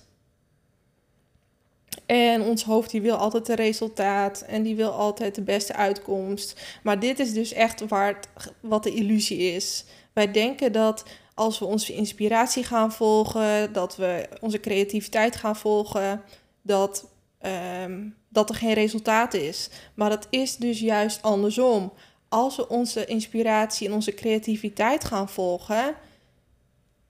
En 2.06 2.42
ons 2.42 2.64
hoofd 2.64 2.90
die 2.90 3.00
wil 3.00 3.16
altijd 3.16 3.48
een 3.48 3.54
resultaat 3.54 4.40
en 4.40 4.62
die 4.62 4.76
wil 4.76 4.90
altijd 4.90 5.34
de 5.34 5.42
beste 5.42 5.74
uitkomst. 5.74 6.60
Maar 6.82 6.98
dit 7.00 7.18
is 7.18 7.32
dus 7.32 7.52
echt 7.52 7.88
waar 7.88 8.20
wat 8.60 8.82
de 8.82 8.94
illusie 8.94 9.38
is. 9.38 9.84
Wij 10.12 10.32
denken 10.32 10.72
dat 10.72 11.04
als 11.34 11.58
we 11.58 11.64
onze 11.64 11.92
inspiratie 11.92 12.64
gaan 12.64 12.92
volgen, 12.92 13.72
dat 13.72 13.96
we 13.96 14.28
onze 14.40 14.60
creativiteit 14.60 15.36
gaan 15.36 15.56
volgen, 15.56 16.22
dat, 16.62 17.06
ehm, 17.42 18.08
dat 18.28 18.48
er 18.48 18.54
geen 18.54 18.72
resultaat 18.72 19.34
is. 19.34 19.68
Maar 19.94 20.10
dat 20.10 20.26
is 20.30 20.56
dus 20.56 20.80
juist 20.80 21.22
andersom. 21.22 21.92
Als 22.28 22.56
we 22.56 22.68
onze 22.68 23.04
inspiratie 23.04 23.86
en 23.86 23.94
onze 23.94 24.14
creativiteit 24.14 25.04
gaan 25.04 25.28
volgen, 25.28 25.94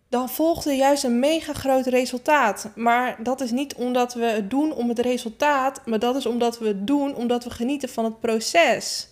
dan 0.08 0.28
volgt 0.28 0.66
er 0.66 0.74
juist 0.74 1.04
een 1.04 1.18
mega 1.18 1.52
groot 1.52 1.86
resultaat. 1.86 2.70
Maar 2.74 3.22
dat 3.22 3.40
is 3.40 3.50
niet 3.50 3.74
omdat 3.74 4.14
we 4.14 4.24
het 4.24 4.50
doen 4.50 4.74
om 4.74 4.88
het 4.88 4.98
resultaat, 4.98 5.86
maar 5.86 5.98
dat 5.98 6.16
is 6.16 6.26
omdat 6.26 6.58
we 6.58 6.66
het 6.66 6.86
doen 6.86 7.14
omdat 7.14 7.44
we 7.44 7.50
genieten 7.50 7.88
van 7.88 8.04
het 8.04 8.20
proces. 8.20 9.08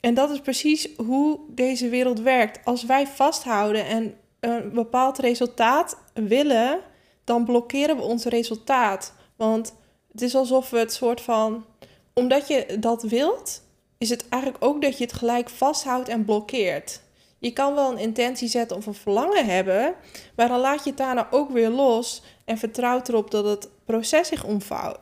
En 0.00 0.14
dat 0.14 0.30
is 0.30 0.40
precies 0.40 0.88
hoe 0.96 1.38
deze 1.48 1.88
wereld 1.88 2.20
werkt. 2.20 2.64
Als 2.64 2.84
wij 2.84 3.06
vasthouden 3.06 3.86
en 3.86 4.14
een 4.40 4.70
bepaald 4.72 5.18
resultaat 5.18 5.98
willen, 6.14 6.80
dan 7.24 7.44
blokkeren 7.44 7.96
we 7.96 8.02
ons 8.02 8.24
resultaat. 8.24 9.14
Want 9.36 9.74
het 10.12 10.22
is 10.22 10.34
alsof 10.34 10.70
we 10.70 10.78
het 10.78 10.92
soort 10.92 11.20
van. 11.20 11.64
Omdat 12.12 12.48
je 12.48 12.76
dat 12.80 13.02
wilt, 13.02 13.62
is 13.98 14.10
het 14.10 14.28
eigenlijk 14.28 14.64
ook 14.64 14.82
dat 14.82 14.98
je 14.98 15.04
het 15.04 15.12
gelijk 15.12 15.48
vasthoudt 15.48 16.08
en 16.08 16.24
blokkeert. 16.24 17.02
Je 17.38 17.52
kan 17.52 17.74
wel 17.74 17.92
een 17.92 17.98
intentie 17.98 18.48
zetten 18.48 18.76
of 18.76 18.86
een 18.86 18.94
verlangen 18.94 19.46
hebben, 19.46 19.94
maar 20.36 20.48
dan 20.48 20.60
laat 20.60 20.84
je 20.84 20.90
het 20.90 20.98
daarna 20.98 21.28
ook 21.30 21.50
weer 21.50 21.68
los 21.68 22.22
en 22.44 22.58
vertrouwt 22.58 23.08
erop 23.08 23.30
dat 23.30 23.44
het 23.44 23.68
proces 23.84 24.28
zich 24.28 24.44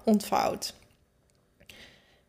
ontvouwt. 0.05 0.75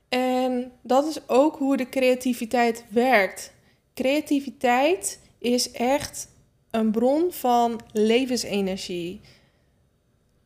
En 0.09 0.71
dat 0.81 1.07
is 1.07 1.29
ook 1.29 1.57
hoe 1.57 1.77
de 1.77 1.89
creativiteit 1.89 2.85
werkt. 2.89 3.53
Creativiteit 3.93 5.19
is 5.37 5.71
echt 5.71 6.27
een 6.71 6.91
bron 6.91 7.31
van 7.31 7.79
levensenergie. 7.91 9.21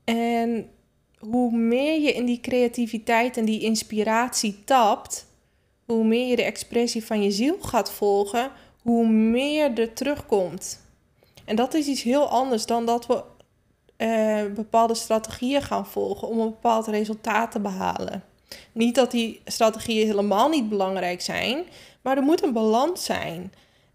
En 0.03 0.69
hoe 1.19 1.51
meer 1.51 2.01
je 2.01 2.13
in 2.13 2.25
die 2.25 2.39
creativiteit 2.39 3.38
en 3.38 3.45
die 3.45 3.62
inspiratie 3.62 4.63
tapt, 4.63 5.25
hoe 5.86 6.03
meer 6.03 6.27
je 6.27 6.36
de 6.36 6.43
expressie 6.43 7.05
van 7.05 7.21
je 7.21 7.31
ziel 7.31 7.57
gaat 7.62 7.91
volgen, 7.91 8.51
hoe 8.81 9.07
meer 9.07 9.79
er 9.79 9.93
terugkomt. 9.93 10.79
En 11.45 11.55
dat 11.55 11.74
is 11.74 11.88
iets 11.88 12.03
heel 12.03 12.27
anders 12.27 12.65
dan 12.65 12.86
dat 12.86 13.05
we 13.05 13.24
eh, 13.97 14.53
bepaalde 14.55 14.95
strategieën 14.95 15.62
gaan 15.62 15.88
volgen 15.88 16.27
om 16.27 16.39
een 16.39 16.50
bepaald 16.50 16.88
resultaat 16.88 17.51
te 17.51 17.59
behalen. 17.59 18.24
Niet 18.71 18.95
dat 18.95 19.12
die 19.12 19.41
strategieën 19.45 20.07
helemaal 20.07 20.50
niet 20.50 20.69
belangrijk 20.69 21.21
zijn, 21.21 21.63
maar 22.01 22.17
er 22.17 22.24
moet 22.24 22.43
een 22.43 22.53
balans 22.53 23.03
zijn. 23.03 23.53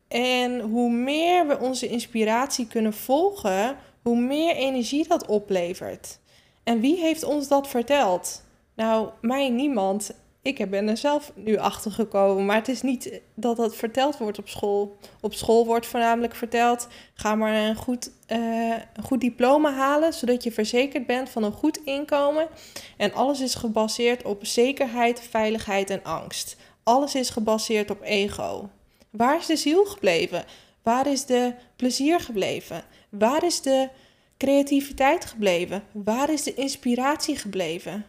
En 0.08 0.60
hoe 0.60 0.90
meer 0.90 1.46
we 1.46 1.58
onze 1.58 1.88
inspiratie 1.88 2.66
kunnen 2.66 2.92
volgen, 2.92 3.76
hoe 4.02 4.16
meer 4.16 4.54
energie 4.54 5.08
dat 5.08 5.26
oplevert. 5.26 6.18
En 6.64 6.80
wie 6.80 6.96
heeft 6.96 7.24
ons 7.24 7.48
dat 7.48 7.68
verteld? 7.68 8.42
Nou, 8.74 9.08
mij 9.20 9.48
niemand. 9.48 10.20
ik 10.42 10.70
ben 10.70 10.88
er 10.88 10.96
zelf 10.96 11.32
nu 11.34 11.56
achter 11.56 11.90
gekomen. 11.90 12.46
Maar 12.46 12.56
het 12.56 12.68
is 12.68 12.82
niet 12.82 13.20
dat 13.34 13.56
dat 13.56 13.76
verteld 13.76 14.18
wordt 14.18 14.38
op 14.38 14.48
school. 14.48 14.96
Op 15.20 15.34
school 15.34 15.66
wordt 15.66 15.86
voornamelijk 15.86 16.34
verteld: 16.34 16.88
ga 17.14 17.34
maar 17.34 17.54
een 17.54 17.76
goed, 17.76 18.10
uh, 18.28 18.76
een 18.94 19.02
goed 19.02 19.20
diploma 19.20 19.72
halen, 19.72 20.12
zodat 20.12 20.42
je 20.42 20.52
verzekerd 20.52 21.06
bent 21.06 21.28
van 21.28 21.42
een 21.42 21.52
goed 21.52 21.76
inkomen. 21.84 22.48
En 22.96 23.12
alles 23.12 23.40
is 23.40 23.54
gebaseerd 23.54 24.24
op 24.24 24.46
zekerheid, 24.46 25.20
veiligheid 25.20 25.90
en 25.90 26.02
angst. 26.02 26.56
Alles 26.82 27.14
is 27.14 27.30
gebaseerd 27.30 27.90
op 27.90 28.02
ego. 28.02 28.68
Waar 29.10 29.36
is 29.36 29.46
de 29.46 29.56
ziel 29.56 29.84
gebleven? 29.84 30.44
Waar 30.82 31.06
is 31.06 31.26
de 31.26 31.54
plezier 31.76 32.20
gebleven? 32.20 32.84
Waar 33.08 33.44
is 33.44 33.60
de 33.60 33.88
creativiteit 34.36 35.24
gebleven? 35.24 35.82
Waar 35.92 36.32
is 36.32 36.42
de 36.42 36.54
inspiratie 36.54 37.36
gebleven? 37.36 38.06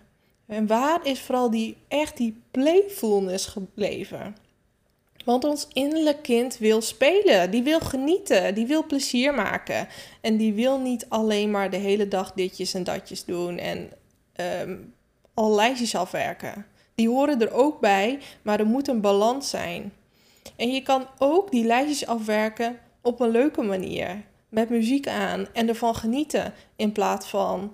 En 0.48 0.68
waar 0.68 1.00
is 1.08 1.20
vooral 1.22 1.50
die 1.50 1.78
echt 1.88 2.18
die 2.18 2.42
playfulness 2.52 3.46
gebleven? 3.46 4.36
Want 5.26 5.44
ons 5.44 5.68
innerlijk 5.74 6.22
kind 6.22 6.58
wil 6.58 6.82
spelen, 6.82 7.52
die 7.52 7.64
wil 7.64 7.80
genieten, 7.80 8.56
die 8.56 8.66
wil 8.66 8.86
plezier 8.86 9.34
maken. 9.34 9.88
En 10.22 10.38
die 10.38 10.54
wil 10.54 10.80
niet 10.80 11.06
alleen 11.10 11.52
maar 11.52 11.70
de 11.70 11.78
hele 11.78 12.08
dag 12.08 12.32
ditjes 12.34 12.74
en 12.74 12.84
datjes 12.84 13.26
doen 13.26 13.58
en 13.58 13.90
um, 14.68 14.94
al 15.34 15.56
lijstjes 15.56 15.96
afwerken. 15.96 16.66
Die 16.96 17.10
horen 17.10 17.42
er 17.42 17.52
ook 17.52 17.80
bij, 17.80 18.20
maar 18.42 18.60
er 18.60 18.66
moet 18.66 18.88
een 18.88 19.02
balans 19.02 19.50
zijn. 19.50 19.94
En 20.56 20.72
je 20.72 20.82
kan 20.82 21.08
ook 21.18 21.52
die 21.52 21.66
lijstjes 21.66 22.08
afwerken 22.08 22.80
op 23.02 23.20
een 23.20 23.30
leuke 23.30 23.62
manier. 23.62 24.24
Met 24.54 24.70
muziek 24.70 25.08
aan 25.08 25.48
en 25.54 25.68
ervan 25.68 25.96
genieten. 25.96 26.54
In 26.76 26.92
plaats 26.92 27.28
van 27.28 27.74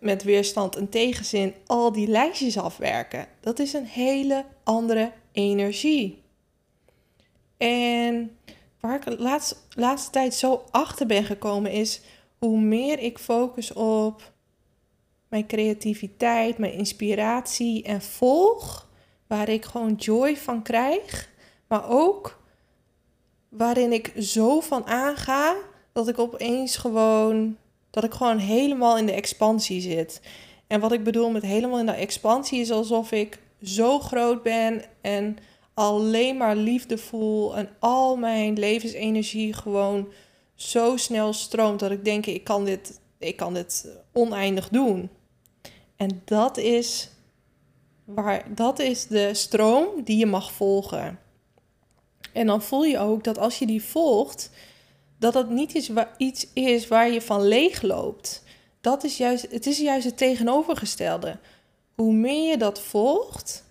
met, 0.00 0.22
weerstand 0.22 0.76
en 0.76 0.88
tegenzin 0.88 1.54
al 1.66 1.92
die 1.92 2.08
lijstjes 2.08 2.58
afwerken. 2.58 3.26
Dat 3.40 3.58
is 3.58 3.72
een 3.72 3.86
hele 3.86 4.44
andere 4.62 5.12
energie. 5.32 6.22
En 7.56 8.36
waar 8.80 8.94
ik 8.94 9.04
de 9.04 9.40
laatste 9.74 10.10
tijd 10.10 10.34
zo 10.34 10.64
achter 10.70 11.06
ben 11.06 11.24
gekomen 11.24 11.70
is 11.70 12.00
hoe 12.38 12.60
meer 12.60 12.98
ik 12.98 13.18
focus 13.18 13.72
op 13.72 14.32
mijn 15.28 15.46
creativiteit, 15.46 16.58
mijn 16.58 16.72
inspiratie 16.72 17.82
en 17.82 18.02
volg, 18.02 18.88
waar 19.26 19.48
ik 19.48 19.64
gewoon 19.64 19.94
joy 19.94 20.36
van 20.36 20.62
krijg, 20.62 21.30
maar 21.68 21.88
ook 21.88 22.40
waarin 23.48 23.92
ik 23.92 24.12
zo 24.18 24.60
van 24.60 24.86
aanga 24.86 25.56
dat 25.92 26.08
ik 26.08 26.18
opeens 26.18 26.76
gewoon 26.76 27.56
dat 27.90 28.04
ik 28.04 28.12
gewoon 28.12 28.38
helemaal 28.38 28.98
in 28.98 29.06
de 29.06 29.12
expansie 29.12 29.80
zit. 29.80 30.20
En 30.66 30.80
wat 30.80 30.92
ik 30.92 31.04
bedoel 31.04 31.30
met 31.30 31.42
helemaal 31.42 31.78
in 31.78 31.86
de 31.86 31.92
expansie 31.92 32.60
is 32.60 32.70
alsof 32.70 33.12
ik 33.12 33.38
zo 33.62 33.98
groot 33.98 34.42
ben 34.42 34.82
en 35.00 35.36
alleen 35.74 36.36
maar 36.36 36.56
liefde 36.56 36.98
voel 36.98 37.56
en 37.56 37.68
al 37.78 38.16
mijn 38.16 38.58
levensenergie 38.58 39.52
gewoon 39.52 40.08
zo 40.54 40.96
snel 40.96 41.32
stroomt 41.32 41.80
dat 41.80 41.90
ik 41.90 42.04
denk 42.04 42.26
ik 42.26 42.44
kan 42.44 42.64
dit, 42.64 43.00
ik 43.18 43.36
kan 43.36 43.54
dit 43.54 43.88
oneindig 44.12 44.68
doen. 44.68 45.10
En 45.96 46.22
dat 46.24 46.56
is, 46.56 47.10
waar, 48.04 48.54
dat 48.54 48.78
is 48.78 49.06
de 49.06 49.34
stroom 49.34 49.86
die 50.04 50.16
je 50.16 50.26
mag 50.26 50.52
volgen. 50.52 51.18
En 52.32 52.46
dan 52.46 52.62
voel 52.62 52.84
je 52.84 52.98
ook 52.98 53.24
dat 53.24 53.38
als 53.38 53.58
je 53.58 53.66
die 53.66 53.82
volgt, 53.82 54.50
dat 55.22 55.34
het 55.34 55.50
niet 55.50 55.74
is 55.74 55.90
iets 56.16 56.46
is 56.52 56.88
waar 56.88 57.10
je 57.10 57.22
van 57.22 57.42
leeg 57.42 57.82
loopt. 57.82 58.42
Dat 58.80 59.04
is 59.04 59.16
juist, 59.16 59.46
het 59.50 59.66
is 59.66 59.78
juist 59.78 60.04
het 60.04 60.16
tegenovergestelde. 60.16 61.38
Hoe 61.94 62.12
meer 62.12 62.50
je 62.50 62.56
dat 62.56 62.80
volgt, 62.80 63.64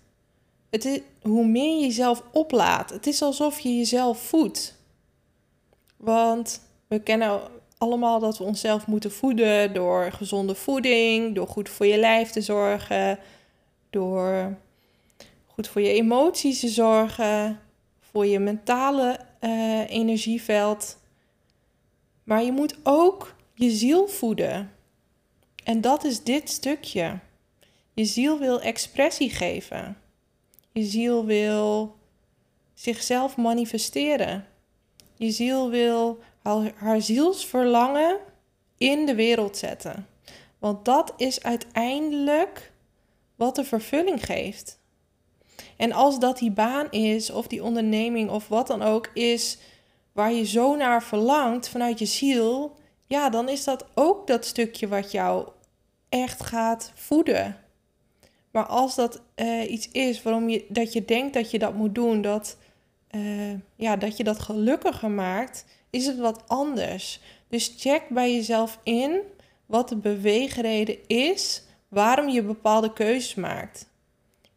het 0.70 0.84
is, 0.84 1.00
hoe 1.22 1.46
meer 1.46 1.76
je 1.76 1.82
jezelf 1.82 2.22
oplaat. 2.32 2.90
Het 2.90 3.06
is 3.06 3.22
alsof 3.22 3.60
je 3.60 3.76
jezelf 3.76 4.18
voedt. 4.18 4.76
Want 5.96 6.60
we 6.86 7.00
kennen 7.00 7.40
allemaal 7.78 8.20
dat 8.20 8.38
we 8.38 8.44
onszelf 8.44 8.86
moeten 8.86 9.12
voeden 9.12 9.74
door 9.74 10.12
gezonde 10.12 10.54
voeding, 10.54 11.34
door 11.34 11.48
goed 11.48 11.68
voor 11.68 11.86
je 11.86 11.98
lijf 11.98 12.30
te 12.30 12.40
zorgen, 12.40 13.18
door 13.90 14.56
goed 15.46 15.68
voor 15.68 15.80
je 15.80 15.92
emoties 15.92 16.60
te 16.60 16.68
zorgen, 16.68 17.60
voor 18.00 18.26
je 18.26 18.38
mentale 18.38 19.18
uh, 19.40 19.90
energieveld. 19.90 21.00
Maar 22.32 22.44
je 22.44 22.52
moet 22.52 22.76
ook 22.82 23.34
je 23.54 23.70
ziel 23.70 24.08
voeden. 24.08 24.72
En 25.64 25.80
dat 25.80 26.04
is 26.04 26.22
dit 26.22 26.50
stukje. 26.50 27.18
Je 27.94 28.04
ziel 28.04 28.38
wil 28.38 28.60
expressie 28.60 29.30
geven. 29.30 29.96
Je 30.72 30.84
ziel 30.84 31.24
wil 31.24 31.96
zichzelf 32.74 33.36
manifesteren. 33.36 34.46
Je 35.14 35.30
ziel 35.30 35.70
wil 35.70 36.18
haar, 36.42 36.72
haar 36.74 37.00
zielsverlangen 37.00 38.18
in 38.78 39.06
de 39.06 39.14
wereld 39.14 39.56
zetten. 39.56 40.06
Want 40.58 40.84
dat 40.84 41.12
is 41.16 41.42
uiteindelijk 41.42 42.72
wat 43.36 43.54
de 43.54 43.64
vervulling 43.64 44.24
geeft. 44.24 44.80
En 45.76 45.92
als 45.92 46.18
dat 46.18 46.38
die 46.38 46.52
baan 46.52 46.90
is, 46.90 47.30
of 47.30 47.46
die 47.46 47.62
onderneming, 47.62 48.30
of 48.30 48.48
wat 48.48 48.66
dan 48.66 48.82
ook 48.82 49.10
is, 49.14 49.58
waar 50.12 50.32
je 50.32 50.44
zo 50.44 50.76
naar 50.76 51.02
verlangt 51.02 51.68
vanuit 51.68 51.98
je 51.98 52.06
ziel, 52.06 52.76
ja, 53.06 53.30
dan 53.30 53.48
is 53.48 53.64
dat 53.64 53.84
ook 53.94 54.26
dat 54.26 54.44
stukje 54.44 54.88
wat 54.88 55.10
jou 55.10 55.48
echt 56.08 56.42
gaat 56.42 56.92
voeden. 56.94 57.56
Maar 58.50 58.66
als 58.66 58.94
dat 58.94 59.22
uh, 59.36 59.70
iets 59.70 59.90
is 59.90 60.22
waarom 60.22 60.48
je, 60.48 60.64
dat 60.68 60.92
je 60.92 61.04
denkt 61.04 61.34
dat 61.34 61.50
je 61.50 61.58
dat 61.58 61.74
moet 61.74 61.94
doen, 61.94 62.22
dat, 62.22 62.56
uh, 63.10 63.52
ja, 63.76 63.96
dat 63.96 64.16
je 64.16 64.24
dat 64.24 64.38
gelukkiger 64.38 65.10
maakt, 65.10 65.64
is 65.90 66.06
het 66.06 66.18
wat 66.18 66.48
anders. 66.48 67.20
Dus 67.48 67.74
check 67.78 68.08
bij 68.08 68.34
jezelf 68.34 68.78
in 68.82 69.20
wat 69.66 69.88
de 69.88 69.96
beweegreden 69.96 70.98
is 71.06 71.62
waarom 71.88 72.28
je 72.28 72.42
bepaalde 72.42 72.92
keuzes 72.92 73.34
maakt. 73.34 73.90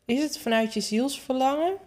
Is 0.05 0.21
het 0.21 0.37
vanuit 0.37 0.73
je 0.73 0.81
zielsverlangen? 0.81 1.77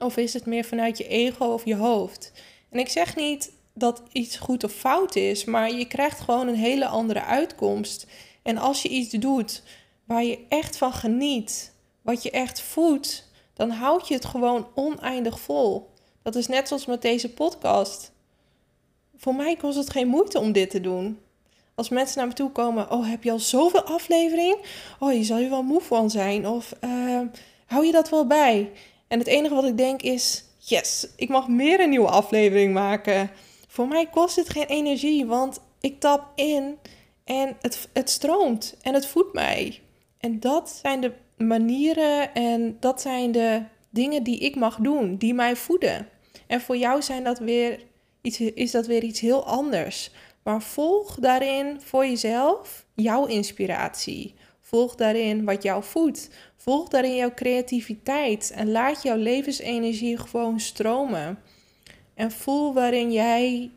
Of 0.00 0.16
is 0.16 0.32
het 0.32 0.46
meer 0.46 0.64
vanuit 0.64 0.98
je 0.98 1.06
ego 1.06 1.44
of 1.44 1.64
je 1.64 1.76
hoofd? 1.76 2.32
En 2.70 2.78
ik 2.78 2.88
zeg 2.88 3.16
niet 3.16 3.52
dat 3.74 4.02
iets 4.12 4.36
goed 4.36 4.64
of 4.64 4.72
fout 4.72 5.16
is, 5.16 5.44
maar 5.44 5.72
je 5.72 5.86
krijgt 5.86 6.20
gewoon 6.20 6.48
een 6.48 6.54
hele 6.54 6.86
andere 6.86 7.22
uitkomst. 7.24 8.06
En 8.42 8.58
als 8.58 8.82
je 8.82 8.88
iets 8.88 9.10
doet 9.10 9.62
waar 10.04 10.24
je 10.24 10.38
echt 10.48 10.76
van 10.76 10.92
geniet, 10.92 11.74
wat 12.02 12.22
je 12.22 12.30
echt 12.30 12.60
voedt, 12.60 13.28
dan 13.54 13.70
houd 13.70 14.08
je 14.08 14.14
het 14.14 14.24
gewoon 14.24 14.68
oneindig 14.74 15.40
vol. 15.40 15.90
Dat 16.22 16.34
is 16.34 16.46
net 16.46 16.68
zoals 16.68 16.86
met 16.86 17.02
deze 17.02 17.32
podcast. 17.32 18.12
Voor 19.16 19.34
mij 19.34 19.56
kost 19.56 19.76
het 19.76 19.90
geen 19.90 20.08
moeite 20.08 20.38
om 20.38 20.52
dit 20.52 20.70
te 20.70 20.80
doen. 20.80 21.18
Als 21.74 21.88
mensen 21.88 22.18
naar 22.18 22.26
me 22.26 22.32
toe 22.32 22.50
komen, 22.50 22.90
oh 22.90 23.08
heb 23.08 23.22
je 23.22 23.30
al 23.30 23.38
zoveel 23.38 23.82
aflevering? 23.82 24.56
Oh, 24.98 25.12
je 25.12 25.24
zal 25.24 25.38
je 25.38 25.48
wel 25.48 25.62
moe 25.62 25.80
van 25.80 26.10
zijn. 26.10 26.48
Of 26.48 26.72
uh, 26.80 27.20
hou 27.66 27.86
je 27.86 27.92
dat 27.92 28.08
wel 28.08 28.26
bij? 28.26 28.70
En 29.10 29.18
het 29.18 29.28
enige 29.28 29.54
wat 29.54 29.64
ik 29.64 29.76
denk 29.76 30.02
is, 30.02 30.44
yes, 30.58 31.08
ik 31.16 31.28
mag 31.28 31.48
meer 31.48 31.80
een 31.80 31.90
nieuwe 31.90 32.08
aflevering 32.08 32.72
maken. 32.72 33.30
Voor 33.68 33.88
mij 33.88 34.06
kost 34.06 34.36
het 34.36 34.50
geen 34.50 34.66
energie, 34.66 35.26
want 35.26 35.60
ik 35.80 36.00
tap 36.00 36.26
in 36.34 36.78
en 37.24 37.56
het, 37.60 37.88
het 37.92 38.10
stroomt 38.10 38.76
en 38.82 38.94
het 38.94 39.06
voedt 39.06 39.32
mij. 39.32 39.80
En 40.18 40.40
dat 40.40 40.80
zijn 40.82 41.00
de 41.00 41.12
manieren 41.36 42.34
en 42.34 42.76
dat 42.80 43.00
zijn 43.00 43.32
de 43.32 43.62
dingen 43.90 44.22
die 44.22 44.38
ik 44.38 44.56
mag 44.56 44.76
doen, 44.76 45.16
die 45.16 45.34
mij 45.34 45.56
voeden. 45.56 46.08
En 46.46 46.60
voor 46.60 46.76
jou 46.76 47.02
zijn 47.02 47.24
dat 47.24 47.38
weer 47.38 47.80
iets, 48.20 48.40
is 48.40 48.70
dat 48.70 48.86
weer 48.86 49.02
iets 49.02 49.20
heel 49.20 49.44
anders. 49.44 50.10
Maar 50.42 50.62
volg 50.62 51.14
daarin 51.14 51.80
voor 51.80 52.06
jezelf 52.06 52.86
jouw 52.94 53.26
inspiratie. 53.26 54.34
Volg 54.70 54.94
daarin 54.94 55.44
wat 55.44 55.62
jou 55.62 55.82
voedt. 55.84 56.30
Volg 56.56 56.88
daarin 56.88 57.16
jouw 57.16 57.34
creativiteit 57.34 58.52
en 58.54 58.70
laat 58.70 59.02
jouw 59.02 59.16
levensenergie 59.16 60.16
gewoon 60.16 60.60
stromen. 60.60 61.38
En 62.14 62.30
voel 62.30 62.74
waarin 62.74 63.12
jij 63.12 63.70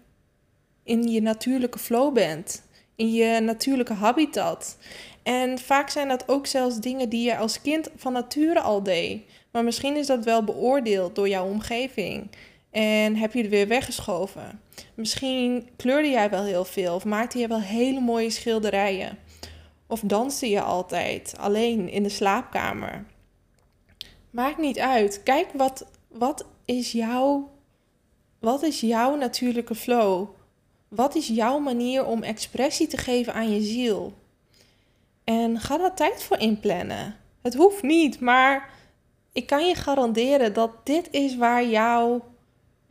in 0.83 1.03
je 1.03 1.21
natuurlijke 1.21 1.79
flow 1.79 2.13
bent, 2.13 2.63
in 2.95 3.13
je 3.13 3.39
natuurlijke 3.39 3.93
habitat. 3.93 4.77
En 5.23 5.59
vaak 5.59 5.89
zijn 5.89 6.07
dat 6.07 6.27
ook 6.27 6.47
zelfs 6.47 6.79
dingen 6.79 7.09
die 7.09 7.25
je 7.25 7.37
als 7.37 7.61
kind 7.61 7.89
van 7.95 8.13
nature 8.13 8.59
al 8.59 8.83
deed. 8.83 9.21
Maar 9.51 9.63
misschien 9.63 9.95
is 9.95 10.07
dat 10.07 10.23
wel 10.23 10.43
beoordeeld 10.43 11.15
door 11.15 11.29
jouw 11.29 11.45
omgeving. 11.45 12.29
En 12.71 13.15
heb 13.15 13.33
je 13.33 13.41
het 13.41 13.49
weer 13.49 13.67
weggeschoven. 13.67 14.61
Misschien 14.93 15.69
kleurde 15.75 16.09
jij 16.09 16.29
wel 16.29 16.43
heel 16.43 16.65
veel 16.65 16.95
of 16.95 17.05
maakte 17.05 17.39
je 17.39 17.47
wel 17.47 17.61
hele 17.61 17.99
mooie 17.99 18.29
schilderijen. 18.29 19.17
Of 19.93 19.99
danste 19.99 20.49
je 20.49 20.61
altijd 20.61 21.35
alleen 21.37 21.89
in 21.89 22.03
de 22.03 22.09
slaapkamer? 22.09 23.05
Maakt 24.29 24.57
niet 24.57 24.79
uit. 24.79 25.23
Kijk 25.23 25.47
wat, 25.53 25.85
wat 26.07 26.45
is 26.65 26.91
jouw 26.91 27.51
wat 28.39 28.63
is 28.63 28.79
jouw 28.79 29.15
natuurlijke 29.15 29.75
flow? 29.75 30.27
Wat 30.87 31.15
is 31.15 31.27
jouw 31.27 31.59
manier 31.59 32.05
om 32.05 32.23
expressie 32.23 32.87
te 32.87 32.97
geven 32.97 33.33
aan 33.33 33.53
je 33.53 33.61
ziel? 33.61 34.13
En 35.23 35.59
ga 35.59 35.77
daar 35.77 35.95
tijd 35.95 36.23
voor 36.23 36.37
inplannen. 36.37 37.15
Het 37.41 37.53
hoeft 37.53 37.83
niet, 37.83 38.19
maar 38.19 38.69
ik 39.31 39.47
kan 39.47 39.67
je 39.67 39.75
garanderen 39.75 40.53
dat 40.53 40.85
dit 40.85 41.07
is 41.11 41.35
waar 41.35 41.65
jou, 41.65 42.21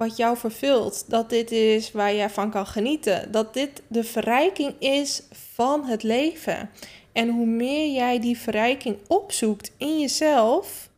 wat 0.03 0.17
jou 0.17 0.37
vervult. 0.37 1.11
Dat 1.11 1.31
dit 1.31 1.51
is 1.51 1.93
waar 1.93 2.15
jij 2.15 2.31
van 2.31 2.51
kan 2.51 2.67
genieten. 2.67 3.33
Dat 3.33 3.55
dit 3.55 3.83
de 3.87 4.05
verrijking 4.05 4.75
is 4.79 5.23
van 5.31 5.85
het 5.85 6.03
leven. 6.03 6.71
En 7.13 7.29
hoe 7.29 7.47
meer 7.47 7.93
jij 7.93 8.21
die 8.21 8.39
verrijking 8.39 8.99
opzoekt 9.09 9.73
in 9.77 10.01
jezelf, 10.01 10.91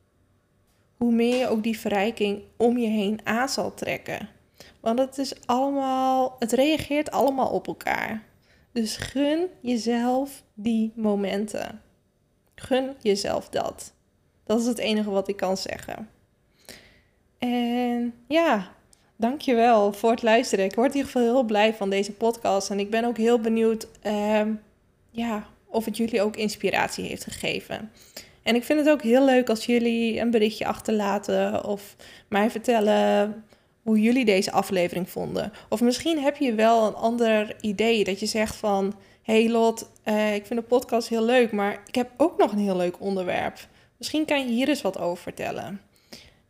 hoe 0.96 1.12
meer 1.12 1.36
je 1.36 1.48
ook 1.48 1.62
die 1.62 1.78
verrijking 1.78 2.42
om 2.56 2.78
je 2.78 2.88
heen 2.88 3.20
aan 3.24 3.48
zal 3.48 3.74
trekken. 3.74 4.28
Want 4.80 4.98
het 4.98 5.18
is 5.18 5.46
allemaal, 5.46 6.36
het 6.38 6.52
reageert 6.52 7.10
allemaal 7.10 7.48
op 7.48 7.66
elkaar. 7.66 8.22
Dus 8.72 8.96
gun 8.96 9.46
jezelf 9.60 10.42
die 10.54 10.92
momenten. 10.94 11.82
Gun 12.54 12.94
jezelf 13.00 13.48
dat. 13.48 13.92
Dat 14.44 14.60
is 14.60 14.66
het 14.66 14.78
enige 14.78 15.10
wat 15.10 15.28
ik 15.28 15.36
kan 15.36 15.56
zeggen. 15.56 16.08
En 17.38 18.14
ja, 18.28 18.72
dankjewel 19.16 19.92
voor 19.92 20.10
het 20.10 20.22
luisteren. 20.22 20.64
Ik 20.64 20.74
word 20.74 20.90
in 20.90 20.96
ieder 20.96 21.10
geval 21.10 21.28
heel 21.28 21.42
blij 21.42 21.74
van 21.74 21.90
deze 21.90 22.12
podcast. 22.12 22.70
En 22.70 22.78
ik 22.78 22.90
ben 22.90 23.04
ook 23.04 23.16
heel 23.16 23.40
benieuwd 23.40 23.86
ehm, 24.02 24.52
ja, 25.10 25.46
of 25.66 25.84
het 25.84 25.96
jullie 25.96 26.22
ook 26.22 26.36
inspiratie 26.36 27.04
heeft 27.04 27.24
gegeven. 27.24 27.90
En 28.42 28.54
ik 28.54 28.64
vind 28.64 28.78
het 28.78 28.88
ook 28.88 29.02
heel 29.02 29.24
leuk 29.24 29.48
als 29.48 29.66
jullie 29.66 30.20
een 30.20 30.30
berichtje 30.30 30.66
achterlaten 30.66 31.64
of 31.64 31.96
mij 32.28 32.50
vertellen 32.50 33.44
hoe 33.82 34.00
jullie 34.00 34.24
deze 34.24 34.52
aflevering 34.52 35.10
vonden. 35.10 35.52
Of 35.68 35.80
misschien 35.80 36.18
heb 36.18 36.36
je 36.36 36.54
wel 36.54 36.86
een 36.86 36.94
ander 36.94 37.56
idee 37.60 38.04
dat 38.04 38.20
je 38.20 38.26
zegt 38.26 38.56
van... 38.56 38.94
hey 39.22 39.48
Lot, 39.48 39.90
uh, 40.04 40.34
ik 40.34 40.46
vind 40.46 40.60
de 40.60 40.66
podcast 40.66 41.08
heel 41.08 41.24
leuk, 41.24 41.52
maar 41.52 41.82
ik 41.86 41.94
heb 41.94 42.10
ook 42.16 42.38
nog 42.38 42.52
een 42.52 42.58
heel 42.58 42.76
leuk 42.76 43.00
onderwerp. 43.00 43.58
Misschien 43.98 44.24
kan 44.24 44.38
je 44.38 44.52
hier 44.52 44.68
eens 44.68 44.82
wat 44.82 44.98
over 44.98 45.22
vertellen. 45.22 45.80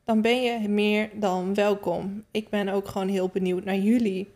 Dan 0.04 0.20
ben 0.20 0.42
je 0.42 0.68
meer 0.68 1.10
dan 1.14 1.54
welkom. 1.54 2.24
Ik 2.30 2.48
ben 2.48 2.68
ook 2.68 2.88
gewoon 2.88 3.08
heel 3.08 3.28
benieuwd 3.28 3.64
naar 3.64 3.78
jullie. 3.78 4.30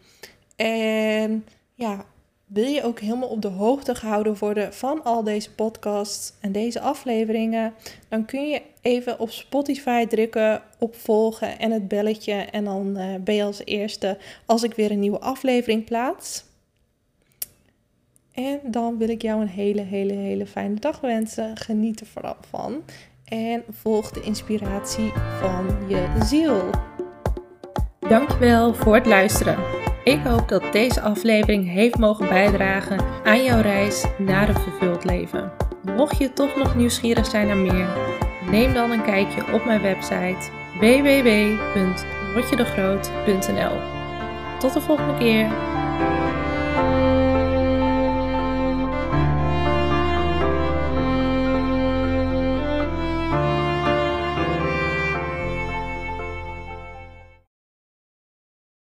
En 0.56 1.44
ja, 1.74 2.04
wil 2.48 2.66
je 2.66 2.82
ook 2.82 3.00
helemaal 3.00 3.28
op 3.28 3.42
de 3.42 3.48
hoogte 3.48 3.94
gehouden 3.94 4.38
worden 4.38 4.74
van 4.74 5.04
al 5.04 5.22
deze 5.22 5.54
podcasts 5.54 6.32
en 6.40 6.52
deze 6.52 6.80
afleveringen, 6.80 7.74
dan 8.08 8.24
kun 8.24 8.48
je 8.48 8.62
even 8.80 9.18
op 9.18 9.30
Spotify 9.30 10.06
drukken 10.06 10.62
op 10.78 10.96
volgen 10.96 11.58
en 11.58 11.70
het 11.70 11.88
belletje. 11.88 12.32
En 12.32 12.64
dan 12.64 12.98
uh, 12.98 13.14
ben 13.20 13.34
je 13.34 13.42
als 13.42 13.64
eerste 13.64 14.18
als 14.46 14.62
ik 14.62 14.74
weer 14.74 14.90
een 14.90 15.00
nieuwe 15.00 15.20
aflevering 15.20 15.84
plaats. 15.84 16.44
En 18.32 18.60
dan 18.64 18.98
wil 18.98 19.08
ik 19.08 19.22
jou 19.22 19.40
een 19.40 19.48
hele, 19.48 19.82
hele, 19.82 20.12
hele 20.12 20.46
fijne 20.46 20.74
dag 20.74 21.00
wensen. 21.00 21.56
Geniet 21.56 22.00
er 22.00 22.06
vooral 22.06 22.36
van. 22.50 22.82
En 23.28 23.64
volg 23.70 24.10
de 24.10 24.20
inspiratie 24.20 25.12
van 25.40 25.66
je 25.86 26.06
ziel. 26.24 26.70
Dankjewel 27.98 28.74
voor 28.74 28.94
het 28.94 29.06
luisteren. 29.06 29.56
Ik 30.04 30.20
hoop 30.24 30.48
dat 30.48 30.72
deze 30.72 31.00
aflevering 31.00 31.70
heeft 31.70 31.98
mogen 31.98 32.28
bijdragen 32.28 33.00
aan 33.24 33.44
jouw 33.44 33.60
reis 33.60 34.04
naar 34.18 34.48
een 34.48 34.60
vervuld 34.60 35.04
leven. 35.04 35.52
Mocht 35.96 36.18
je 36.18 36.32
toch 36.32 36.56
nog 36.56 36.74
nieuwsgierig 36.74 37.26
zijn 37.26 37.46
naar 37.46 37.56
meer, 37.56 37.88
neem 38.50 38.74
dan 38.74 38.90
een 38.90 39.04
kijkje 39.04 39.52
op 39.52 39.64
mijn 39.64 39.82
website 39.82 40.50
www.rotjedegroot.nl. 40.80 43.80
Tot 44.58 44.72
de 44.72 44.80
volgende 44.80 45.18
keer. 45.18 45.46